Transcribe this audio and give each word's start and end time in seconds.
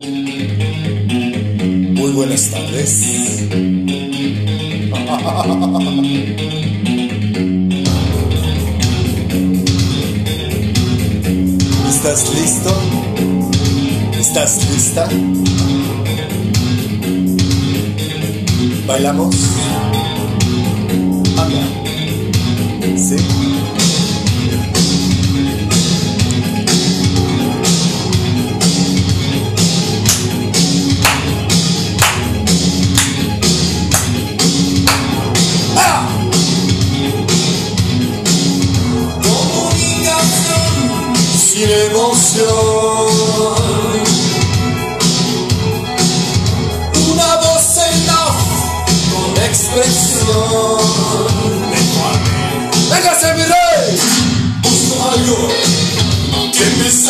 Muy 0.00 0.12
buenas 2.12 2.50
tardes. 2.50 3.02
¿Estás 11.86 12.34
listo? 12.34 12.74
¿Estás 14.18 14.70
lista? 14.70 15.06
¿Bailamos? 18.86 19.36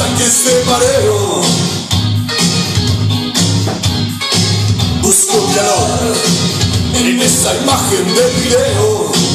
Saque 0.00 0.24
este 0.24 0.64
mareo. 0.64 1.40
Busco 5.02 5.46
calor 5.54 6.16
en 6.95 7.20
esa 7.20 7.54
imagen 7.57 8.07
de 8.15 8.24
video. 8.40 9.29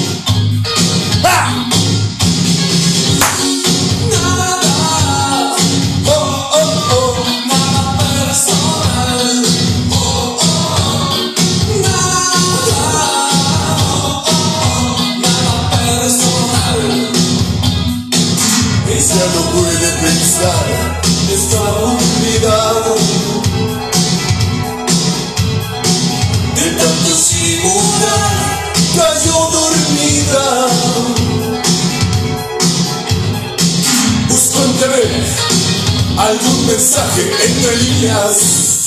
Mensaje 37.15 37.47
entre 37.47 37.77
líneas. 37.77 38.85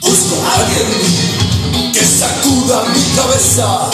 Busco 0.00 0.36
a 0.44 0.54
alguien 0.54 1.92
que 1.92 2.04
sacuda 2.04 2.84
mi 2.88 3.02
cabeza. 3.16 3.90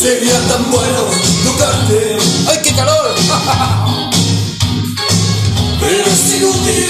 Sería 0.00 0.40
tan 0.48 0.70
bueno 0.70 1.10
tocarte. 1.44 2.16
¡Ay, 2.48 2.58
qué 2.64 2.74
calor! 2.74 3.14
Pero 5.78 6.06
es 6.06 6.34
inútil, 6.36 6.86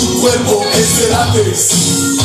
tu 0.00 0.20
cuerpo 0.20 0.62
es 0.74 0.98
de 0.98 1.08
látex. 1.08 2.19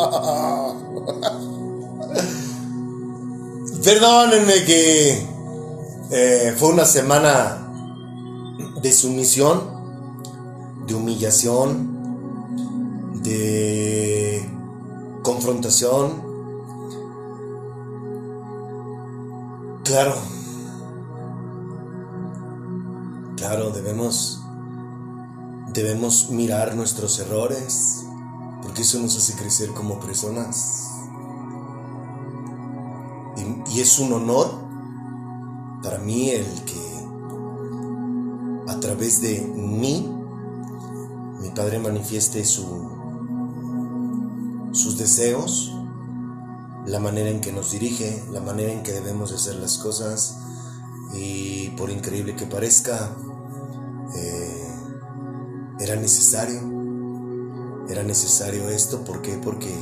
Perdónenme 3.84 4.64
que 4.64 5.28
eh, 6.10 6.54
fue 6.58 6.70
una 6.70 6.84
semana 6.84 7.70
de 8.80 8.92
sumisión, 8.92 9.60
de 10.86 10.94
humillación, 10.94 12.00
de 13.22 14.48
confrontación. 15.22 16.28
Claro, 19.84 20.14
claro, 23.36 23.70
debemos, 23.70 24.42
debemos 25.72 26.30
mirar 26.30 26.74
nuestros 26.74 27.18
errores, 27.18 27.99
porque 28.62 28.82
eso 28.82 28.98
nos 28.98 29.16
hace 29.16 29.34
crecer 29.34 29.70
como 29.70 30.00
personas. 30.00 30.86
Y, 33.72 33.80
es 33.80 33.98
un 33.98 34.12
honor 34.12 34.50
para 35.82 35.98
mí 35.98 36.30
el 36.30 36.46
que 36.64 36.90
a 38.68 38.78
través 38.80 39.20
de 39.20 39.40
mí 39.40 40.12
mi 41.40 41.50
Padre 41.50 41.78
manifieste 41.78 42.44
su, 42.44 42.90
sus 44.72 44.98
deseos, 44.98 45.74
la 46.86 46.98
manera 46.98 47.30
en 47.30 47.40
que 47.40 47.52
nos 47.52 47.70
dirige, 47.70 48.24
la 48.30 48.40
manera 48.40 48.72
en 48.72 48.82
que 48.82 48.92
debemos 48.92 49.32
hacer 49.32 49.56
las 49.56 49.78
cosas 49.78 50.38
y 51.14 51.70
por 51.70 51.90
increíble 51.90 52.36
que 52.36 52.46
parezca, 52.46 53.16
eh, 54.14 54.74
era 55.80 55.96
necesario, 55.96 56.79
era 57.90 58.02
necesario 58.02 58.68
esto, 58.68 59.04
¿por 59.04 59.20
qué? 59.20 59.38
Porque 59.42 59.74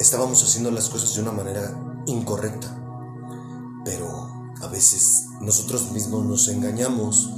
estábamos 0.00 0.42
haciendo 0.44 0.70
las 0.70 0.88
cosas 0.88 1.14
de 1.14 1.22
una 1.22 1.32
manera 1.32 1.74
incorrecta. 2.06 2.74
Pero 3.84 4.06
a 4.60 4.66
veces 4.68 5.26
nosotros 5.40 5.90
mismos 5.92 6.24
nos 6.24 6.48
engañamos, 6.48 7.30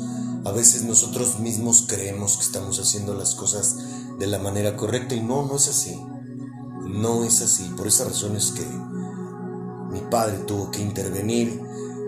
a 0.44 0.52
veces 0.52 0.82
nosotros 0.82 1.38
mismos 1.38 1.84
creemos 1.88 2.36
que 2.36 2.42
estamos 2.42 2.78
haciendo 2.78 3.14
las 3.14 3.34
cosas 3.34 3.76
de 4.18 4.26
la 4.26 4.38
manera 4.38 4.76
correcta 4.76 5.14
y 5.14 5.20
no, 5.20 5.46
no 5.46 5.56
es 5.56 5.68
así. 5.68 5.98
No 6.82 7.24
es 7.24 7.40
así. 7.40 7.64
Por 7.76 7.86
esa 7.86 8.04
razón 8.04 8.36
es 8.36 8.52
que 8.52 8.66
mi 9.90 10.00
padre 10.10 10.38
tuvo 10.38 10.70
que 10.70 10.80
intervenir 10.80 11.62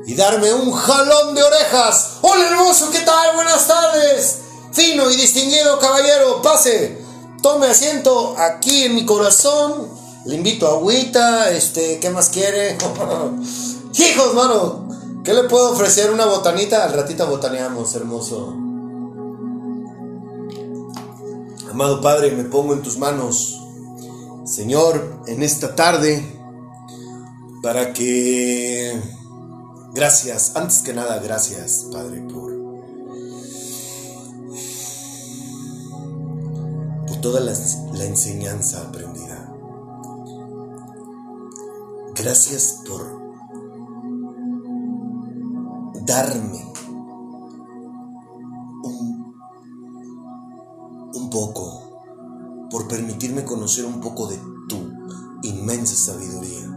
y 0.07 0.15
darme 0.15 0.53
un 0.53 0.73
jalón 0.73 1.35
de 1.35 1.43
orejas. 1.43 2.19
Hola 2.23 2.49
hermoso, 2.49 2.91
¿qué 2.91 3.01
tal? 3.01 3.37
Buenas 3.37 3.67
tardes. 3.69 4.42
Fino 4.73 5.11
y 5.11 5.17
distinguido 5.17 5.79
caballero, 5.79 6.43
pase. 6.43 6.99
Tome 7.43 7.67
asiento 7.67 8.35
aquí 8.39 8.85
en 8.85 8.95
mi 8.95 9.05
corazón 9.05 10.03
le 10.25 10.37
invito 10.37 10.69
a 10.69 10.75
agüita, 10.75 11.51
este, 11.51 11.99
¿qué 11.99 12.11
más 12.11 12.29
quiere? 12.29 12.79
Hijos, 13.95 14.35
mano, 14.35 14.89
¿qué 15.25 15.35
le 15.35 15.45
puedo 15.45 15.73
ofrecer? 15.73 16.13
¿Una 16.13 16.27
botanita? 16.27 16.85
Al 16.85 16.93
ratito 16.93 17.27
botaneamos, 17.27 17.95
hermoso. 17.97 18.55
Amado 21.71 22.01
Padre, 22.01 22.31
me 22.33 22.45
pongo 22.45 22.75
en 22.75 22.83
tus 22.83 22.99
manos, 22.99 23.59
Señor, 24.45 25.23
en 25.27 25.43
esta 25.43 25.75
tarde, 25.75 26.39
para 27.63 27.93
que... 27.93 29.01
Gracias, 29.95 30.53
antes 30.55 30.83
que 30.83 30.93
nada, 30.93 31.19
gracias, 31.19 31.87
Padre, 31.91 32.21
por... 32.33 32.52
toda 37.23 37.41
la, 37.41 37.53
enseñanza 38.05 38.83
aprendida. 38.83 39.49
Gracias 42.17 42.83
por 42.87 43.23
darme 46.05 46.73
un, 48.83 49.35
un 51.15 51.31
poco, 51.31 52.67
por 52.69 52.89
permitirme 52.89 53.45
conocer 53.45 53.87
un 53.87 54.01
poco 54.01 54.27
de 54.27 54.39
tu 54.69 54.93
inmensa 55.45 55.95
sabiduría. 55.95 56.69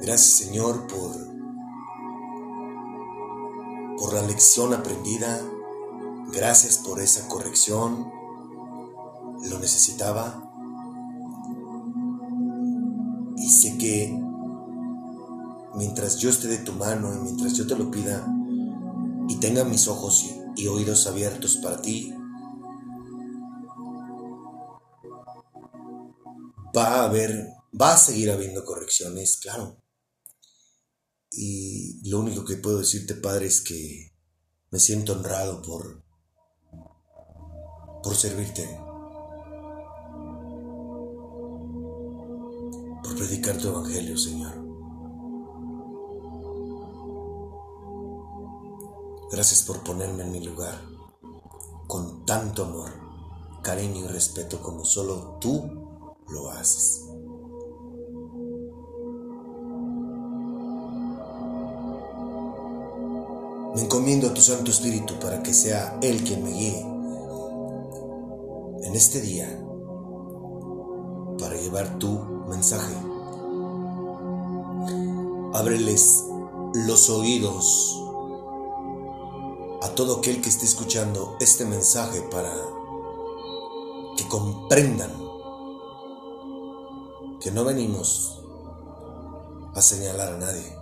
Gracias 0.00 0.46
Señor 0.46 0.86
por, 0.86 1.12
por 3.98 4.14
la 4.14 4.22
lección 4.22 4.72
aprendida. 4.72 5.40
Gracias 6.32 6.78
por 6.78 7.00
esa 7.00 7.28
corrección. 7.28 8.21
Lo 9.42 9.58
necesitaba. 9.58 10.48
Y 13.36 13.48
sé 13.48 13.76
que 13.78 14.22
mientras 15.74 16.18
yo 16.18 16.30
esté 16.30 16.48
de 16.48 16.58
tu 16.58 16.72
mano 16.72 17.14
y 17.14 17.18
mientras 17.18 17.54
yo 17.54 17.66
te 17.66 17.76
lo 17.76 17.90
pida 17.90 18.26
y 19.28 19.36
tenga 19.36 19.64
mis 19.64 19.88
ojos 19.88 20.24
y, 20.56 20.66
oídos 20.66 21.06
abiertos 21.06 21.56
para 21.56 21.80
ti, 21.80 22.12
va 26.76 27.00
a 27.00 27.04
haber, 27.04 27.48
va 27.78 27.94
a 27.94 27.98
seguir 27.98 28.30
habiendo 28.30 28.64
correcciones, 28.64 29.38
claro. 29.38 29.76
Y 31.30 32.08
lo 32.08 32.20
único 32.20 32.44
que 32.44 32.56
puedo 32.56 32.78
decirte, 32.78 33.14
Padre, 33.14 33.46
es 33.46 33.62
que 33.62 34.12
me 34.70 34.78
siento 34.78 35.14
honrado 35.14 35.62
por, 35.62 36.02
por 38.02 38.14
servirte. 38.14 38.68
Predicar 43.22 43.56
tu 43.56 43.68
evangelio, 43.68 44.18
Señor. 44.18 44.52
Gracias 49.30 49.62
por 49.62 49.84
ponerme 49.84 50.24
en 50.24 50.32
mi 50.32 50.40
lugar 50.40 50.74
con 51.86 52.26
tanto 52.26 52.64
amor, 52.64 52.90
cariño 53.62 54.06
y 54.06 54.08
respeto 54.08 54.60
como 54.60 54.84
solo 54.84 55.38
tú 55.40 55.62
lo 56.30 56.50
haces. 56.50 57.06
Me 63.76 63.82
encomiendo 63.82 64.28
a 64.28 64.34
tu 64.34 64.40
Santo 64.40 64.72
Espíritu 64.72 65.14
para 65.20 65.44
que 65.44 65.54
sea 65.54 65.96
Él 66.02 66.24
quien 66.24 66.42
me 66.42 66.50
guíe 66.50 66.80
en 68.82 68.94
este 68.96 69.20
día 69.20 69.46
para 71.38 71.54
llevar 71.54 72.00
tu 72.00 72.18
mensaje. 72.48 73.11
Ábreles 75.54 76.24
los 76.74 77.10
oídos 77.10 77.98
a 79.82 79.88
todo 79.94 80.16
aquel 80.16 80.40
que 80.40 80.48
esté 80.48 80.64
escuchando 80.64 81.36
este 81.40 81.64
mensaje 81.64 82.22
para 82.30 82.52
que 84.16 84.26
comprendan 84.28 85.10
que 87.40 87.50
no 87.50 87.64
venimos 87.64 88.40
a 89.74 89.82
señalar 89.82 90.34
a 90.34 90.38
nadie. 90.38 90.76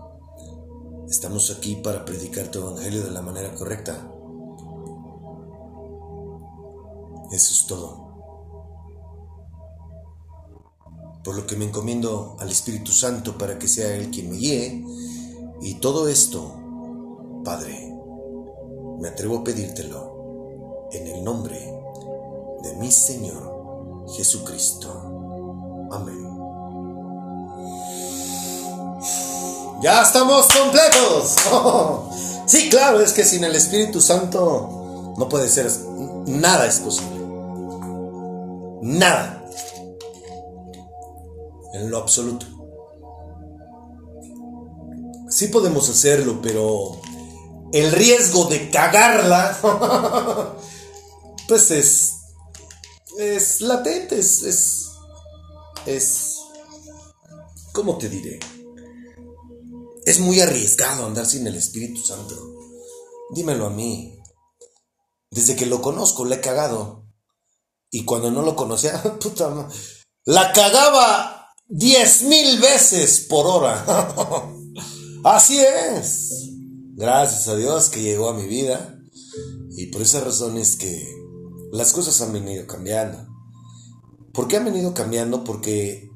Estamos 1.09 1.50
aquí 1.50 1.77
para 1.77 2.05
predicar 2.05 2.49
tu 2.49 2.61
evangelio 2.61 3.03
de 3.03 3.11
la 3.11 3.23
manera 3.23 3.55
correcta. 3.55 4.09
Eso 7.33 7.53
es 7.53 7.67
todo. 7.67 8.10
Por 11.23 11.35
lo 11.35 11.47
que 11.47 11.57
me 11.57 11.67
encomiendo 11.67 12.37
al 12.41 12.50
Espíritu 12.50 12.93
Santo 12.93 13.37
para 13.37 13.59
que 13.59 13.69
sea 13.69 13.95
Él 13.95 14.11
quien 14.11 14.31
me 14.31 14.37
guíe. 14.37 14.85
Y 15.62 15.75
todo 15.75 16.09
esto, 16.09 16.55
Padre, 17.45 17.95
me 19.00 19.09
atrevo 19.09 19.39
a 19.39 19.45
pedírtelo 19.45 20.89
en 20.93 21.07
el 21.07 21.23
nombre 21.25 21.59
de 22.62 22.75
mi 22.77 22.91
Señor 22.91 24.07
Jesucristo. 24.17 25.89
Amén. 25.93 26.27
Ya 29.83 30.03
estamos 30.03 30.47
completos. 30.47 31.37
Sí, 32.50 32.69
claro, 32.69 33.00
es 33.00 33.12
que 33.12 33.23
sin 33.23 33.45
el 33.45 33.55
Espíritu 33.55 34.00
Santo 34.00 35.15
no 35.17 35.29
puede 35.29 35.49
ser, 35.49 35.71
nada 36.27 36.67
es 36.67 36.81
posible. 36.81 37.21
Nada 38.83 39.40
en 41.73 41.91
lo 41.91 41.99
absoluto. 41.99 42.47
Sí 45.29 45.49
podemos 45.49 45.89
hacerlo, 45.89 46.41
pero 46.43 47.00
el 47.73 47.93
riesgo 47.93 48.47
de 48.47 48.71
cagarla, 48.71 49.57
pues 51.49 51.71
es, 51.71 52.15
es 53.19 53.61
latente, 53.61 54.19
es, 54.19 54.43
es, 54.43 54.91
es, 55.87 56.37
¿cómo 57.73 57.97
te 57.97 58.09
diré? 58.09 58.41
Es 60.05 60.19
muy 60.19 60.41
arriesgado 60.41 61.07
andar 61.07 61.27
sin 61.27 61.47
el 61.47 61.57
Espíritu 61.57 62.00
Santo. 62.00 62.35
Dímelo 63.33 63.67
a 63.67 63.71
mí. 63.71 64.19
Desde 65.31 65.55
que 65.55 65.67
lo 65.67 65.81
conozco, 65.81 66.25
le 66.25 66.37
he 66.37 66.41
cagado. 66.41 67.05
Y 67.91 68.05
cuando 68.05 68.31
no 68.33 68.43
lo 68.43 68.57
conocía, 68.57 69.00
puta 69.21 69.69
la 70.25 70.53
cagaba 70.53 71.40
diez 71.71 72.23
mil 72.23 72.61
veces 72.61 73.21
por 73.29 73.47
hora. 73.47 73.85
Así 75.25 75.59
es. 75.59 76.50
Gracias 76.95 77.49
a 77.49 77.57
Dios 77.57 77.89
que 77.89 78.03
llegó 78.03 78.29
a 78.29 78.35
mi 78.35 78.47
vida. 78.47 78.99
Y 79.71 79.87
por 79.87 80.03
esa 80.03 80.21
razón 80.21 80.59
es 80.59 80.77
que 80.77 81.09
las 81.73 81.93
cosas 81.93 82.21
han 82.21 82.33
venido 82.33 82.67
cambiando. 82.67 83.27
¿Por 84.33 84.49
qué 84.49 84.57
han 84.57 84.65
venido 84.65 84.93
cambiando? 84.93 85.45
Porque 85.45 86.11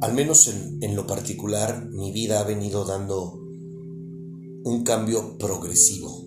al 0.00 0.14
menos 0.14 0.48
en, 0.48 0.96
lo 0.96 1.06
particular, 1.06 1.86
mi 1.86 2.12
vida 2.12 2.40
ha 2.40 2.44
venido 2.44 2.84
dando 2.84 3.34
un 4.64 4.82
cambio 4.84 5.36
progresivo. 5.38 6.26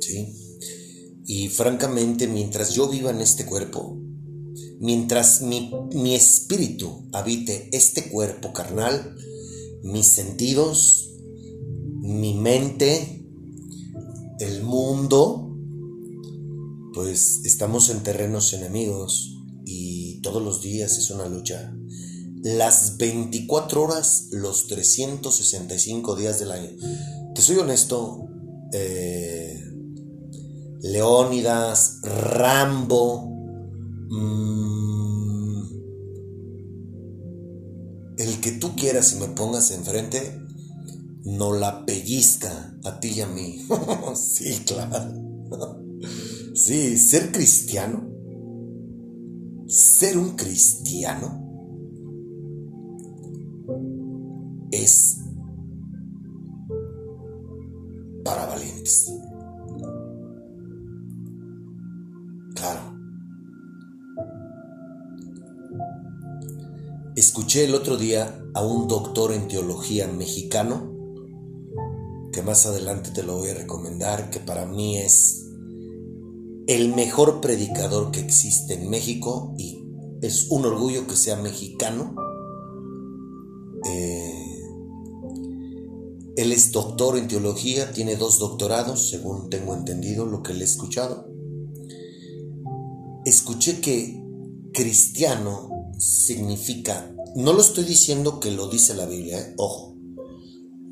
¿Sí? 0.00 0.47
Y 1.28 1.48
francamente, 1.48 2.26
mientras 2.26 2.74
yo 2.74 2.88
viva 2.88 3.10
en 3.10 3.20
este 3.20 3.46
cuerpo, 3.46 3.96
mientras 4.80 5.42
mi, 5.42 5.70
mi 5.92 6.16
espíritu 6.16 7.08
habite 7.12 7.68
este 7.70 8.10
cuerpo 8.10 8.52
carnal, 8.52 9.14
mis 9.84 10.08
sentidos, 10.08 11.10
mi 12.00 12.34
mente, 12.34 13.24
el 14.40 14.64
mundo, 14.64 15.56
pues 16.92 17.44
estamos 17.44 17.90
en 17.90 18.02
terrenos 18.02 18.52
enemigos 18.52 19.38
todos 20.22 20.42
los 20.42 20.62
días 20.62 20.98
es 20.98 21.10
una 21.10 21.26
lucha. 21.26 21.74
Las 22.42 22.96
24 22.98 23.82
horas, 23.82 24.28
los 24.30 24.66
365 24.66 26.16
días 26.16 26.38
del 26.38 26.52
año. 26.52 26.70
Te 27.34 27.42
soy 27.42 27.56
honesto, 27.56 28.28
eh, 28.72 29.57
Leónidas, 30.80 32.00
Rambo, 32.02 33.26
mm, 34.10 35.62
el 38.18 38.40
que 38.40 38.52
tú 38.52 38.74
quieras 38.76 39.12
y 39.14 39.20
me 39.20 39.28
pongas 39.28 39.70
enfrente, 39.70 40.40
no 41.24 41.52
la 41.52 41.84
pellizca 41.84 42.76
a 42.84 43.00
ti 43.00 43.08
y 43.16 43.20
a 43.20 43.26
mí. 43.26 43.66
sí, 44.14 44.62
claro. 44.64 45.14
sí, 46.54 46.96
ser 46.96 47.32
cristiano 47.32 48.08
ser 49.68 50.16
un 50.16 50.34
cristiano 50.34 51.44
es 54.70 55.18
para 58.24 58.46
valientes. 58.46 59.12
Escuché 67.18 67.64
el 67.64 67.74
otro 67.74 67.96
día 67.96 68.44
a 68.54 68.64
un 68.64 68.86
doctor 68.86 69.32
en 69.32 69.48
teología 69.48 70.06
mexicano, 70.06 70.94
que 72.32 72.42
más 72.42 72.64
adelante 72.64 73.10
te 73.10 73.24
lo 73.24 73.38
voy 73.38 73.48
a 73.48 73.54
recomendar, 73.54 74.30
que 74.30 74.38
para 74.38 74.66
mí 74.66 74.98
es 74.98 75.44
el 76.68 76.94
mejor 76.94 77.40
predicador 77.40 78.12
que 78.12 78.20
existe 78.20 78.74
en 78.74 78.88
México 78.88 79.52
y 79.58 79.84
es 80.22 80.46
un 80.50 80.64
orgullo 80.64 81.08
que 81.08 81.16
sea 81.16 81.34
mexicano. 81.34 82.14
Eh, 83.84 84.62
él 86.36 86.52
es 86.52 86.70
doctor 86.70 87.18
en 87.18 87.26
teología, 87.26 87.90
tiene 87.92 88.14
dos 88.14 88.38
doctorados, 88.38 89.10
según 89.10 89.50
tengo 89.50 89.74
entendido 89.74 90.24
lo 90.24 90.44
que 90.44 90.54
le 90.54 90.60
he 90.60 90.68
escuchado. 90.68 91.28
Escuché 93.24 93.80
que 93.80 94.22
cristiano 94.72 95.77
significa, 95.98 97.12
no 97.34 97.52
lo 97.52 97.60
estoy 97.60 97.84
diciendo 97.84 98.40
que 98.40 98.52
lo 98.52 98.68
dice 98.68 98.94
la 98.94 99.06
Biblia, 99.06 99.40
eh, 99.40 99.54
ojo, 99.56 99.96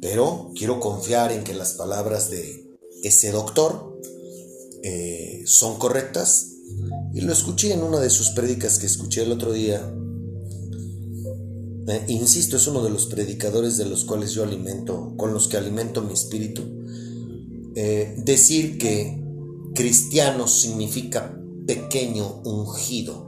pero 0.00 0.52
quiero 0.54 0.80
confiar 0.80 1.32
en 1.32 1.44
que 1.44 1.54
las 1.54 1.72
palabras 1.72 2.28
de 2.30 2.76
ese 3.02 3.30
doctor 3.30 3.98
eh, 4.82 5.42
son 5.46 5.78
correctas. 5.78 6.52
Y 7.14 7.22
lo 7.22 7.32
escuché 7.32 7.72
en 7.72 7.82
una 7.82 8.00
de 8.00 8.10
sus 8.10 8.30
prédicas 8.30 8.78
que 8.78 8.86
escuché 8.86 9.22
el 9.22 9.32
otro 9.32 9.52
día. 9.52 9.80
Eh, 11.88 12.04
insisto, 12.08 12.56
es 12.56 12.66
uno 12.66 12.82
de 12.82 12.90
los 12.90 13.06
predicadores 13.06 13.76
de 13.78 13.86
los 13.86 14.04
cuales 14.04 14.32
yo 14.32 14.42
alimento, 14.42 15.14
con 15.16 15.32
los 15.32 15.48
que 15.48 15.56
alimento 15.56 16.02
mi 16.02 16.12
espíritu. 16.12 16.62
Decir 17.75 18.78
que 18.78 19.22
cristiano 19.75 20.48
significa 20.48 21.38
pequeño 21.66 22.42
ungido. 22.44 23.25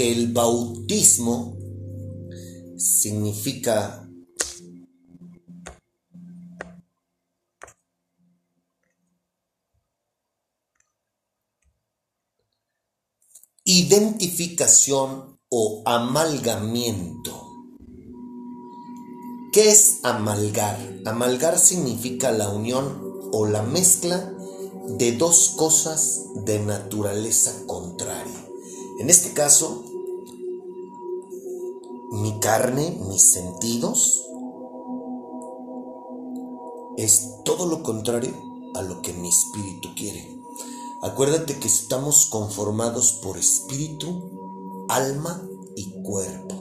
Que 0.00 0.10
el 0.10 0.32
bautismo 0.32 1.58
significa 2.78 4.08
identificación 13.64 15.38
o 15.50 15.82
amalgamiento. 15.84 17.46
¿Qué 19.52 19.70
es 19.70 20.00
amalgar? 20.02 20.78
Amalgar 21.04 21.58
significa 21.58 22.32
la 22.32 22.48
unión 22.48 23.28
o 23.34 23.44
la 23.44 23.62
mezcla 23.64 24.32
de 24.96 25.12
dos 25.12 25.50
cosas 25.58 26.22
de 26.46 26.58
naturaleza 26.60 27.52
contraria. 27.66 28.46
En 28.98 29.10
este 29.10 29.34
caso, 29.34 29.89
mi 32.10 32.40
carne, 32.40 32.98
mis 33.08 33.32
sentidos, 33.32 34.26
es 36.96 37.36
todo 37.44 37.66
lo 37.66 37.84
contrario 37.84 38.34
a 38.74 38.82
lo 38.82 39.00
que 39.00 39.12
mi 39.12 39.28
espíritu 39.28 39.90
quiere. 39.94 40.40
Acuérdate 41.02 41.60
que 41.60 41.68
estamos 41.68 42.26
conformados 42.26 43.20
por 43.22 43.38
espíritu, 43.38 44.86
alma 44.88 45.48
y 45.76 46.02
cuerpo. 46.02 46.54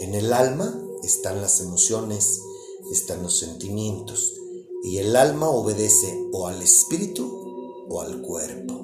En 0.00 0.16
el 0.16 0.32
alma 0.32 0.74
están 1.04 1.40
las 1.40 1.60
emociones, 1.60 2.42
están 2.90 3.22
los 3.22 3.38
sentimientos, 3.38 4.34
y 4.82 4.98
el 4.98 5.14
alma 5.14 5.48
obedece 5.48 6.28
o 6.32 6.48
al 6.48 6.60
espíritu 6.60 7.86
o 7.88 8.00
al 8.00 8.20
cuerpo. 8.20 8.79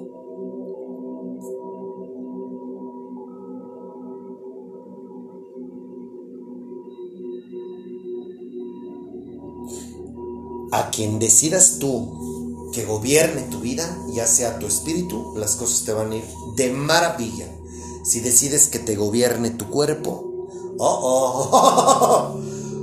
A 10.71 10.89
quien 10.89 11.19
decidas 11.19 11.77
tú 11.79 12.69
que 12.73 12.85
gobierne 12.85 13.43
tu 13.43 13.59
vida, 13.59 13.97
ya 14.13 14.27
sea 14.27 14.59
tu 14.59 14.67
espíritu, 14.67 15.33
las 15.37 15.55
cosas 15.55 15.83
te 15.85 15.93
van 15.93 16.11
a 16.11 16.15
ir 16.17 16.23
de 16.55 16.71
maravilla. 16.71 17.47
Si 18.03 18.19
decides 18.19 18.67
que 18.67 18.79
te 18.79 18.95
gobierne 18.95 19.51
tu 19.51 19.69
cuerpo, 19.69 20.47
oh, 20.79 21.49
oh, 21.51 22.39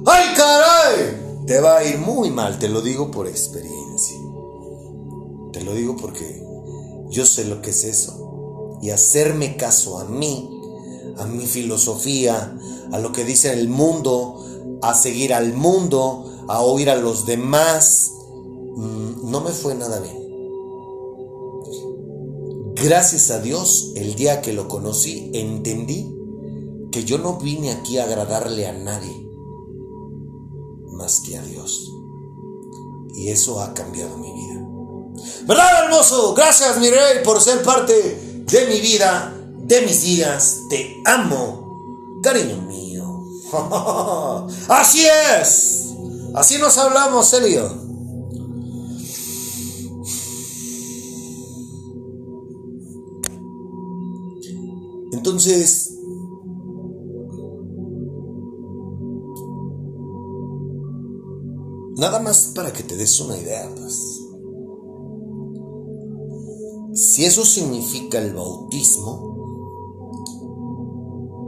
¡ay 0.06 0.34
caray! 0.36 1.44
Te 1.46 1.60
va 1.60 1.78
a 1.78 1.84
ir 1.84 1.98
muy 1.98 2.30
mal, 2.30 2.58
te 2.58 2.68
lo 2.68 2.80
digo 2.80 3.10
por 3.10 3.28
experiencia. 3.28 4.18
Te 5.52 5.62
lo 5.62 5.74
digo 5.74 5.96
porque 5.96 6.42
yo 7.10 7.26
sé 7.26 7.44
lo 7.44 7.60
que 7.60 7.70
es 7.70 7.84
eso. 7.84 8.78
Y 8.82 8.90
hacerme 8.90 9.56
caso 9.56 9.98
a 9.98 10.04
mí, 10.04 10.50
a 11.18 11.26
mi 11.26 11.46
filosofía, 11.46 12.56
a 12.92 12.98
lo 12.98 13.12
que 13.12 13.24
dice 13.24 13.52
el 13.52 13.68
mundo, 13.68 14.78
a 14.82 14.94
seguir 14.94 15.32
al 15.32 15.54
mundo, 15.54 16.33
a 16.48 16.60
oír 16.60 16.90
a 16.90 16.96
los 16.96 17.26
demás, 17.26 18.12
no 18.76 19.40
me 19.40 19.50
fue 19.50 19.74
nada 19.74 20.00
bien. 20.00 20.24
Gracias 22.74 23.30
a 23.30 23.40
Dios, 23.40 23.92
el 23.96 24.14
día 24.14 24.42
que 24.42 24.52
lo 24.52 24.68
conocí, 24.68 25.30
entendí 25.32 26.14
que 26.90 27.04
yo 27.04 27.18
no 27.18 27.38
vine 27.38 27.70
aquí 27.70 27.98
a 27.98 28.04
agradarle 28.04 28.66
a 28.66 28.72
nadie 28.72 29.24
más 30.92 31.20
que 31.20 31.36
a 31.36 31.42
Dios. 31.42 31.90
Y 33.14 33.28
eso 33.28 33.60
ha 33.60 33.74
cambiado 33.74 34.16
mi 34.18 34.32
vida. 34.32 34.66
¿Verdad, 35.46 35.84
hermoso? 35.84 36.34
Gracias, 36.34 36.78
mi 36.78 36.90
rey, 36.90 37.22
por 37.24 37.40
ser 37.40 37.62
parte 37.62 38.44
de 38.44 38.66
mi 38.66 38.80
vida, 38.80 39.34
de 39.58 39.82
mis 39.82 40.02
días. 40.02 40.60
Te 40.68 40.96
amo, 41.04 42.20
cariño 42.22 42.62
mío. 42.62 43.24
Así 44.68 45.06
es. 45.06 45.83
Así 46.34 46.58
nos 46.58 46.76
hablamos, 46.78 47.32
Elio. 47.32 47.70
Entonces, 55.12 55.96
nada 61.96 62.18
más 62.18 62.52
para 62.54 62.72
que 62.72 62.82
te 62.82 62.96
des 62.96 63.20
una 63.20 63.38
idea. 63.38 63.72
Pues. 63.76 64.20
Si 66.94 67.24
eso 67.24 67.44
significa 67.44 68.18
el 68.18 68.34
bautismo, 68.34 69.34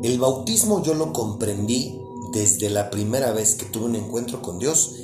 el 0.04 0.20
bautismo 0.20 0.80
yo 0.84 0.94
lo 0.94 1.12
comprendí 1.12 2.05
desde 2.36 2.68
la 2.68 2.90
primera 2.90 3.32
vez 3.32 3.54
que 3.54 3.64
tuve 3.64 3.86
un 3.86 3.96
encuentro 3.96 4.42
con 4.42 4.58
Dios, 4.58 4.94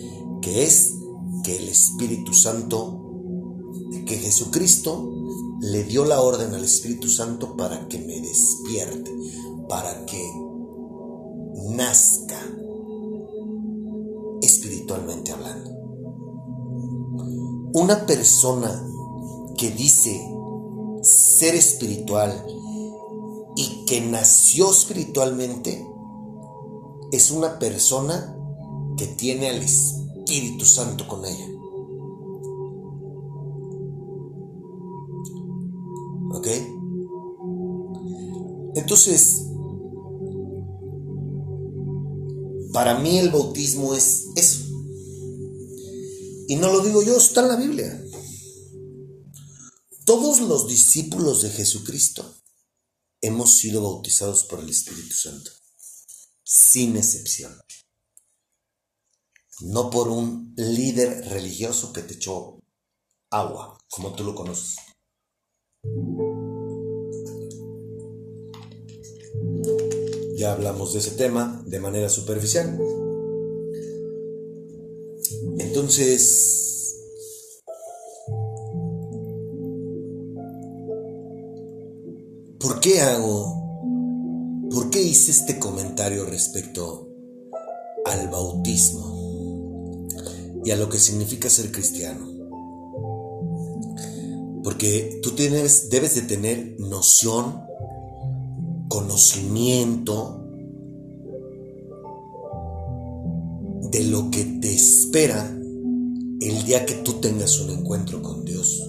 que 0.42 0.64
es 0.64 0.96
que 1.42 1.56
el 1.56 1.68
Espíritu 1.68 2.34
Santo, 2.34 3.00
que 4.04 4.18
Jesucristo 4.18 5.10
le 5.60 5.82
dio 5.84 6.04
la 6.04 6.20
orden 6.20 6.52
al 6.54 6.62
Espíritu 6.62 7.08
Santo 7.08 7.56
para 7.56 7.88
que 7.88 7.98
me 8.00 8.20
despierte, 8.20 9.10
para 9.66 10.04
que 10.04 10.22
nazca 11.70 12.38
espiritualmente 14.42 15.32
hablando. 15.32 15.70
Una 17.72 18.04
persona 18.04 18.86
que 19.56 19.70
dice 19.70 20.20
ser 21.00 21.54
espiritual 21.54 22.44
y 23.56 23.86
que 23.86 24.02
nació 24.02 24.70
espiritualmente 24.70 25.91
es 27.12 27.30
una 27.30 27.58
persona 27.58 28.36
que 28.96 29.06
tiene 29.06 29.50
al 29.50 29.62
Espíritu 29.62 30.64
Santo 30.64 31.06
con 31.06 31.24
ella. 31.24 31.46
¿Ok? 36.32 36.48
Entonces, 38.74 39.46
para 42.72 42.98
mí 42.98 43.18
el 43.18 43.30
bautismo 43.30 43.94
es 43.94 44.28
eso. 44.34 44.64
Y 46.48 46.56
no 46.56 46.72
lo 46.72 46.80
digo 46.80 47.02
yo, 47.02 47.16
está 47.16 47.42
en 47.42 47.48
la 47.48 47.56
Biblia. 47.56 48.02
Todos 50.04 50.40
los 50.40 50.66
discípulos 50.66 51.42
de 51.42 51.50
Jesucristo 51.50 52.24
hemos 53.20 53.56
sido 53.56 53.82
bautizados 53.82 54.44
por 54.44 54.60
el 54.60 54.68
Espíritu 54.68 55.14
Santo, 55.14 55.50
sin 56.44 56.96
excepción. 56.96 57.52
No 59.60 59.90
por 59.90 60.08
un 60.08 60.54
líder 60.56 61.28
religioso 61.28 61.92
que 61.92 62.02
te 62.02 62.14
echó 62.14 62.58
agua, 63.30 63.78
como 63.90 64.14
tú 64.14 64.24
lo 64.24 64.34
conoces. 64.34 64.76
Ya 70.36 70.52
hablamos 70.52 70.92
de 70.92 70.98
ese 70.98 71.12
tema 71.12 71.62
de 71.66 71.78
manera 71.78 72.08
superficial. 72.08 72.78
Entonces, 75.58 76.96
¿por 82.58 82.80
qué 82.80 83.00
hago, 83.00 83.61
hice 85.02 85.30
este 85.32 85.58
comentario 85.58 86.24
respecto 86.24 87.08
al 88.04 88.28
bautismo 88.28 90.08
y 90.64 90.70
a 90.70 90.76
lo 90.76 90.88
que 90.88 90.98
significa 90.98 91.50
ser 91.50 91.70
cristiano? 91.72 92.28
Porque 94.62 95.20
tú 95.22 95.32
tienes, 95.32 95.90
debes 95.90 96.14
de 96.14 96.22
tener 96.22 96.76
noción, 96.78 97.62
conocimiento 98.88 100.46
de 103.90 104.04
lo 104.04 104.30
que 104.30 104.44
te 104.60 104.72
espera 104.72 105.46
el 106.40 106.64
día 106.64 106.86
que 106.86 106.94
tú 106.94 107.14
tengas 107.14 107.60
un 107.60 107.70
encuentro 107.70 108.22
con 108.22 108.44
Dios. 108.44 108.88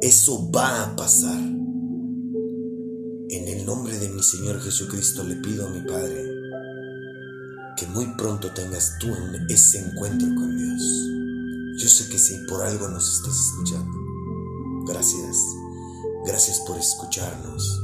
Eso 0.00 0.50
va 0.50 0.84
a 0.84 0.96
pasar. 0.96 1.61
Señor 4.22 4.60
Jesucristo 4.62 5.24
le 5.24 5.36
pido 5.36 5.66
a 5.66 5.70
mi 5.70 5.80
Padre 5.82 6.40
que 7.76 7.86
muy 7.86 8.06
pronto 8.16 8.52
tengas 8.52 8.98
tú 8.98 9.08
ese 9.48 9.78
encuentro 9.78 10.28
con 10.34 10.56
Dios. 10.56 11.82
Yo 11.82 11.88
sé 11.88 12.08
que 12.08 12.18
si 12.18 12.36
por 12.46 12.62
algo 12.62 12.88
nos 12.88 13.16
estás 13.16 13.36
escuchando. 13.38 13.98
Gracias. 14.86 15.36
Gracias 16.26 16.60
por 16.66 16.78
escucharnos. 16.78 17.82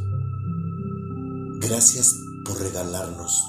Gracias 1.60 2.14
por 2.44 2.60
regalarnos 2.60 3.42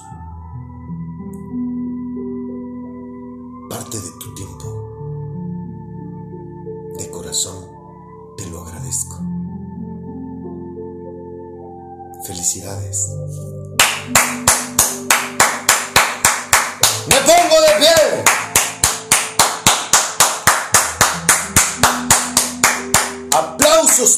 Me 17.06 17.16
pongo 17.26 17.60
de 17.60 17.72
pie. 17.78 18.30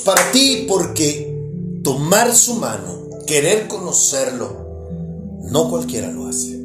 para 0.04 0.30
ti 0.30 0.66
porque 0.68 1.80
tomar 1.82 2.32
su 2.34 2.54
mano, 2.54 3.08
querer 3.26 3.66
conocerlo, 3.66 5.40
no 5.50 5.68
cualquiera 5.68 6.08
lo 6.10 6.26
hace. 6.26 6.58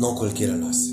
No 0.00 0.16
cualquiera 0.16 0.56
lo 0.56 0.68
hace. 0.68 0.91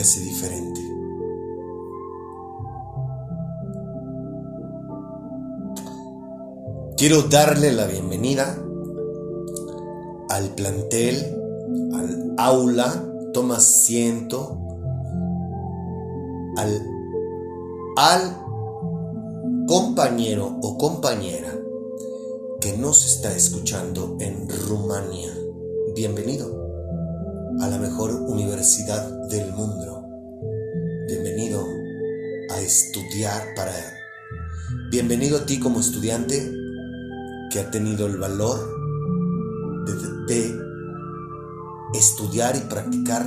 Hace 0.00 0.20
diferente. 0.20 0.80
Quiero 6.96 7.22
darle 7.22 7.72
la 7.72 7.86
bienvenida 7.86 8.58
al 10.28 10.50
plantel, 10.54 11.16
al 11.94 12.34
aula, 12.38 13.04
toma 13.32 13.56
asiento, 13.56 14.58
al, 16.56 16.82
al 17.96 18.36
compañero 19.66 20.58
o 20.62 20.78
compañera 20.78 21.52
que 22.60 22.76
nos 22.76 23.04
está 23.04 23.34
escuchando 23.34 24.16
en 24.20 24.48
Rumania. 24.48 25.32
Bienvenido 25.94 26.63
a 27.60 27.68
la 27.68 27.78
mejor 27.78 28.12
universidad 28.12 29.28
del 29.28 29.52
mundo. 29.52 30.04
Bienvenido 31.06 31.64
a 32.50 32.60
estudiar 32.60 33.54
para... 33.54 33.72
Bienvenido 34.90 35.38
a 35.38 35.46
ti 35.46 35.60
como 35.60 35.80
estudiante 35.80 36.52
que 37.50 37.60
ha 37.60 37.70
tenido 37.70 38.06
el 38.06 38.16
valor 38.18 38.74
de, 40.26 40.54
estudiar 41.94 42.56
y 42.56 42.60
practicar 42.60 43.26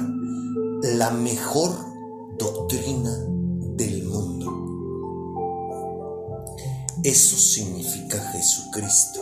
la 0.84 1.12
mejor 1.12 1.72
doctrina 2.38 3.12
del 3.76 4.04
mundo. 4.04 4.52
Eso 7.04 7.38
significa 7.38 8.20
Jesucristo 8.32 9.22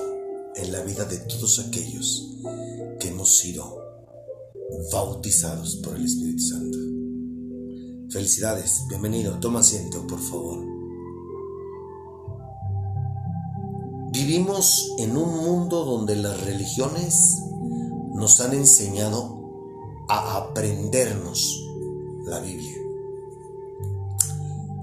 en 0.55 0.71
la 0.71 0.81
vida 0.81 1.05
de 1.05 1.17
todos 1.17 1.59
aquellos 1.59 2.37
que 2.99 3.09
hemos 3.09 3.37
sido 3.37 3.84
bautizados 4.91 5.77
por 5.77 5.95
el 5.95 6.05
Espíritu 6.05 6.41
Santo. 6.41 6.77
Felicidades, 8.09 8.83
bienvenido, 8.89 9.39
toma 9.39 9.59
asiento 9.59 10.05
por 10.07 10.19
favor. 10.19 10.65
Vivimos 14.11 14.93
en 14.99 15.17
un 15.17 15.43
mundo 15.43 15.83
donde 15.83 16.15
las 16.15 16.39
religiones 16.45 17.37
nos 18.13 18.39
han 18.39 18.53
enseñado 18.53 20.05
a 20.07 20.37
aprendernos 20.37 21.61
la 22.25 22.39
Biblia. 22.39 22.77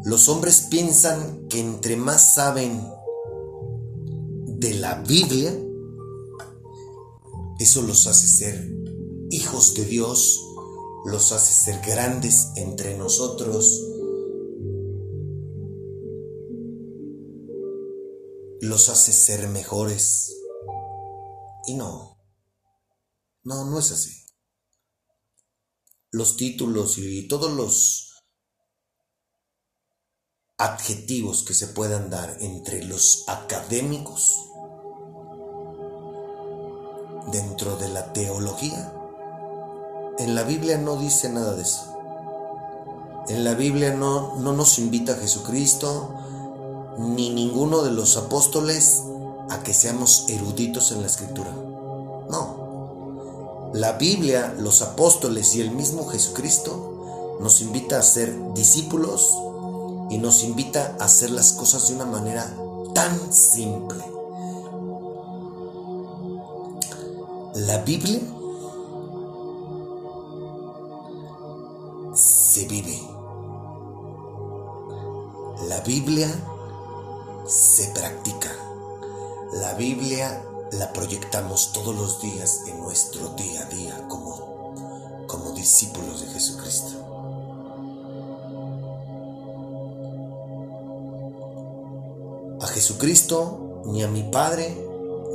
Los 0.05 0.29
hombres 0.29 0.66
piensan 0.68 1.49
que 1.49 1.61
entre 1.61 1.97
más 1.97 2.35
saben 2.35 2.83
de 4.47 4.75
la 4.75 4.97
Biblia, 5.03 5.57
eso 7.59 7.83
los 7.83 8.07
hace 8.07 8.27
ser 8.27 8.82
hijos 9.33 9.75
de 9.75 9.87
Dios, 9.87 10.47
los 11.07 11.33
hace 11.33 11.53
ser 11.53 11.81
grandes 11.85 12.53
entre 12.57 12.97
nosotros, 12.99 13.83
los 18.61 18.88
hace 18.90 19.12
ser 19.12 19.49
mejores. 19.49 20.37
Y 21.66 21.75
no, 21.75 22.18
no, 23.45 23.64
no 23.64 23.79
es 23.79 23.90
así. 23.90 24.23
los 26.11 26.37
títulos 26.37 26.99
y 26.99 27.27
todos 27.27 27.51
los 27.53 28.23
adjetivos 30.59 31.42
que 31.42 31.55
se 31.55 31.68
puedan 31.68 32.11
dar 32.11 32.37
entre 32.40 32.85
los 32.85 33.25
académicos 33.29 34.37
dentro 37.33 37.79
de 37.79 37.88
la 37.88 38.12
teología, 38.12 39.02
en 40.18 40.35
la 40.35 40.42
Biblia 40.42 40.79
no 40.79 40.96
dice 40.96 41.29
nada 41.29 41.55
de 41.55 41.62
eso. 41.62 41.85
En 43.29 43.44
la 43.44 43.55
Biblia 43.55 43.94
no, 43.94 44.37
no 44.37 44.53
nos 44.53 44.79
invita 44.79 45.12
a 45.12 45.16
Jesucristo 45.16 46.14
ni 46.98 47.31
ninguno 47.31 47.83
de 47.83 47.90
los 47.90 48.16
apóstoles 48.16 49.03
a 49.48 49.62
que 49.62 49.72
seamos 49.72 50.27
eruditos 50.29 50.92
en 50.92 51.01
la 51.01 51.07
escritura. 51.07 51.51
No. 52.31 53.70
La 53.75 53.92
Biblia, 53.92 54.55
los 54.59 54.83
apóstoles 54.83 55.55
y 55.55 55.61
el 55.61 55.70
mismo 55.70 56.07
Jesucristo 56.07 57.38
nos 57.40 57.61
invita 57.61 57.98
a 57.98 58.03
ser 58.03 58.53
discípulos 58.55 59.35
y 60.11 60.18
nos 60.18 60.44
invita 60.44 60.96
a 61.01 61.05
hacer 61.05 61.31
las 61.31 61.53
cosas 61.53 61.88
de 61.88 61.94
una 61.94 62.05
manera 62.05 62.55
tan 62.94 63.33
simple. 63.33 64.05
La 67.55 67.79
Biblia 67.79 68.20
se 72.53 72.67
vive. 72.67 73.01
La 75.69 75.81
Biblia 75.81 76.29
se 77.47 77.87
practica. 77.95 78.51
La 79.55 79.73
Biblia 79.73 80.45
la 80.73 80.93
proyectamos 80.93 81.73
todos 81.73 81.97
los 81.97 82.21
días 82.21 82.65
en 82.67 82.79
nuestro 82.81 83.31
día 83.37 83.62
a 83.62 83.75
día 83.75 84.07
como, 84.07 85.25
como 85.29 85.53
discípulos 85.53 86.21
de 86.21 86.27
Jesucristo. 86.27 86.93
A 92.61 92.67
Jesucristo, 92.67 93.83
ni 93.87 94.03
a 94.03 94.09
mi 94.09 94.25
Padre, 94.25 94.77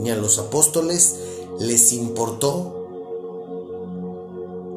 ni 0.02 0.12
a 0.12 0.16
los 0.16 0.38
apóstoles 0.38 1.16
les 1.58 1.94
importó 1.94 2.76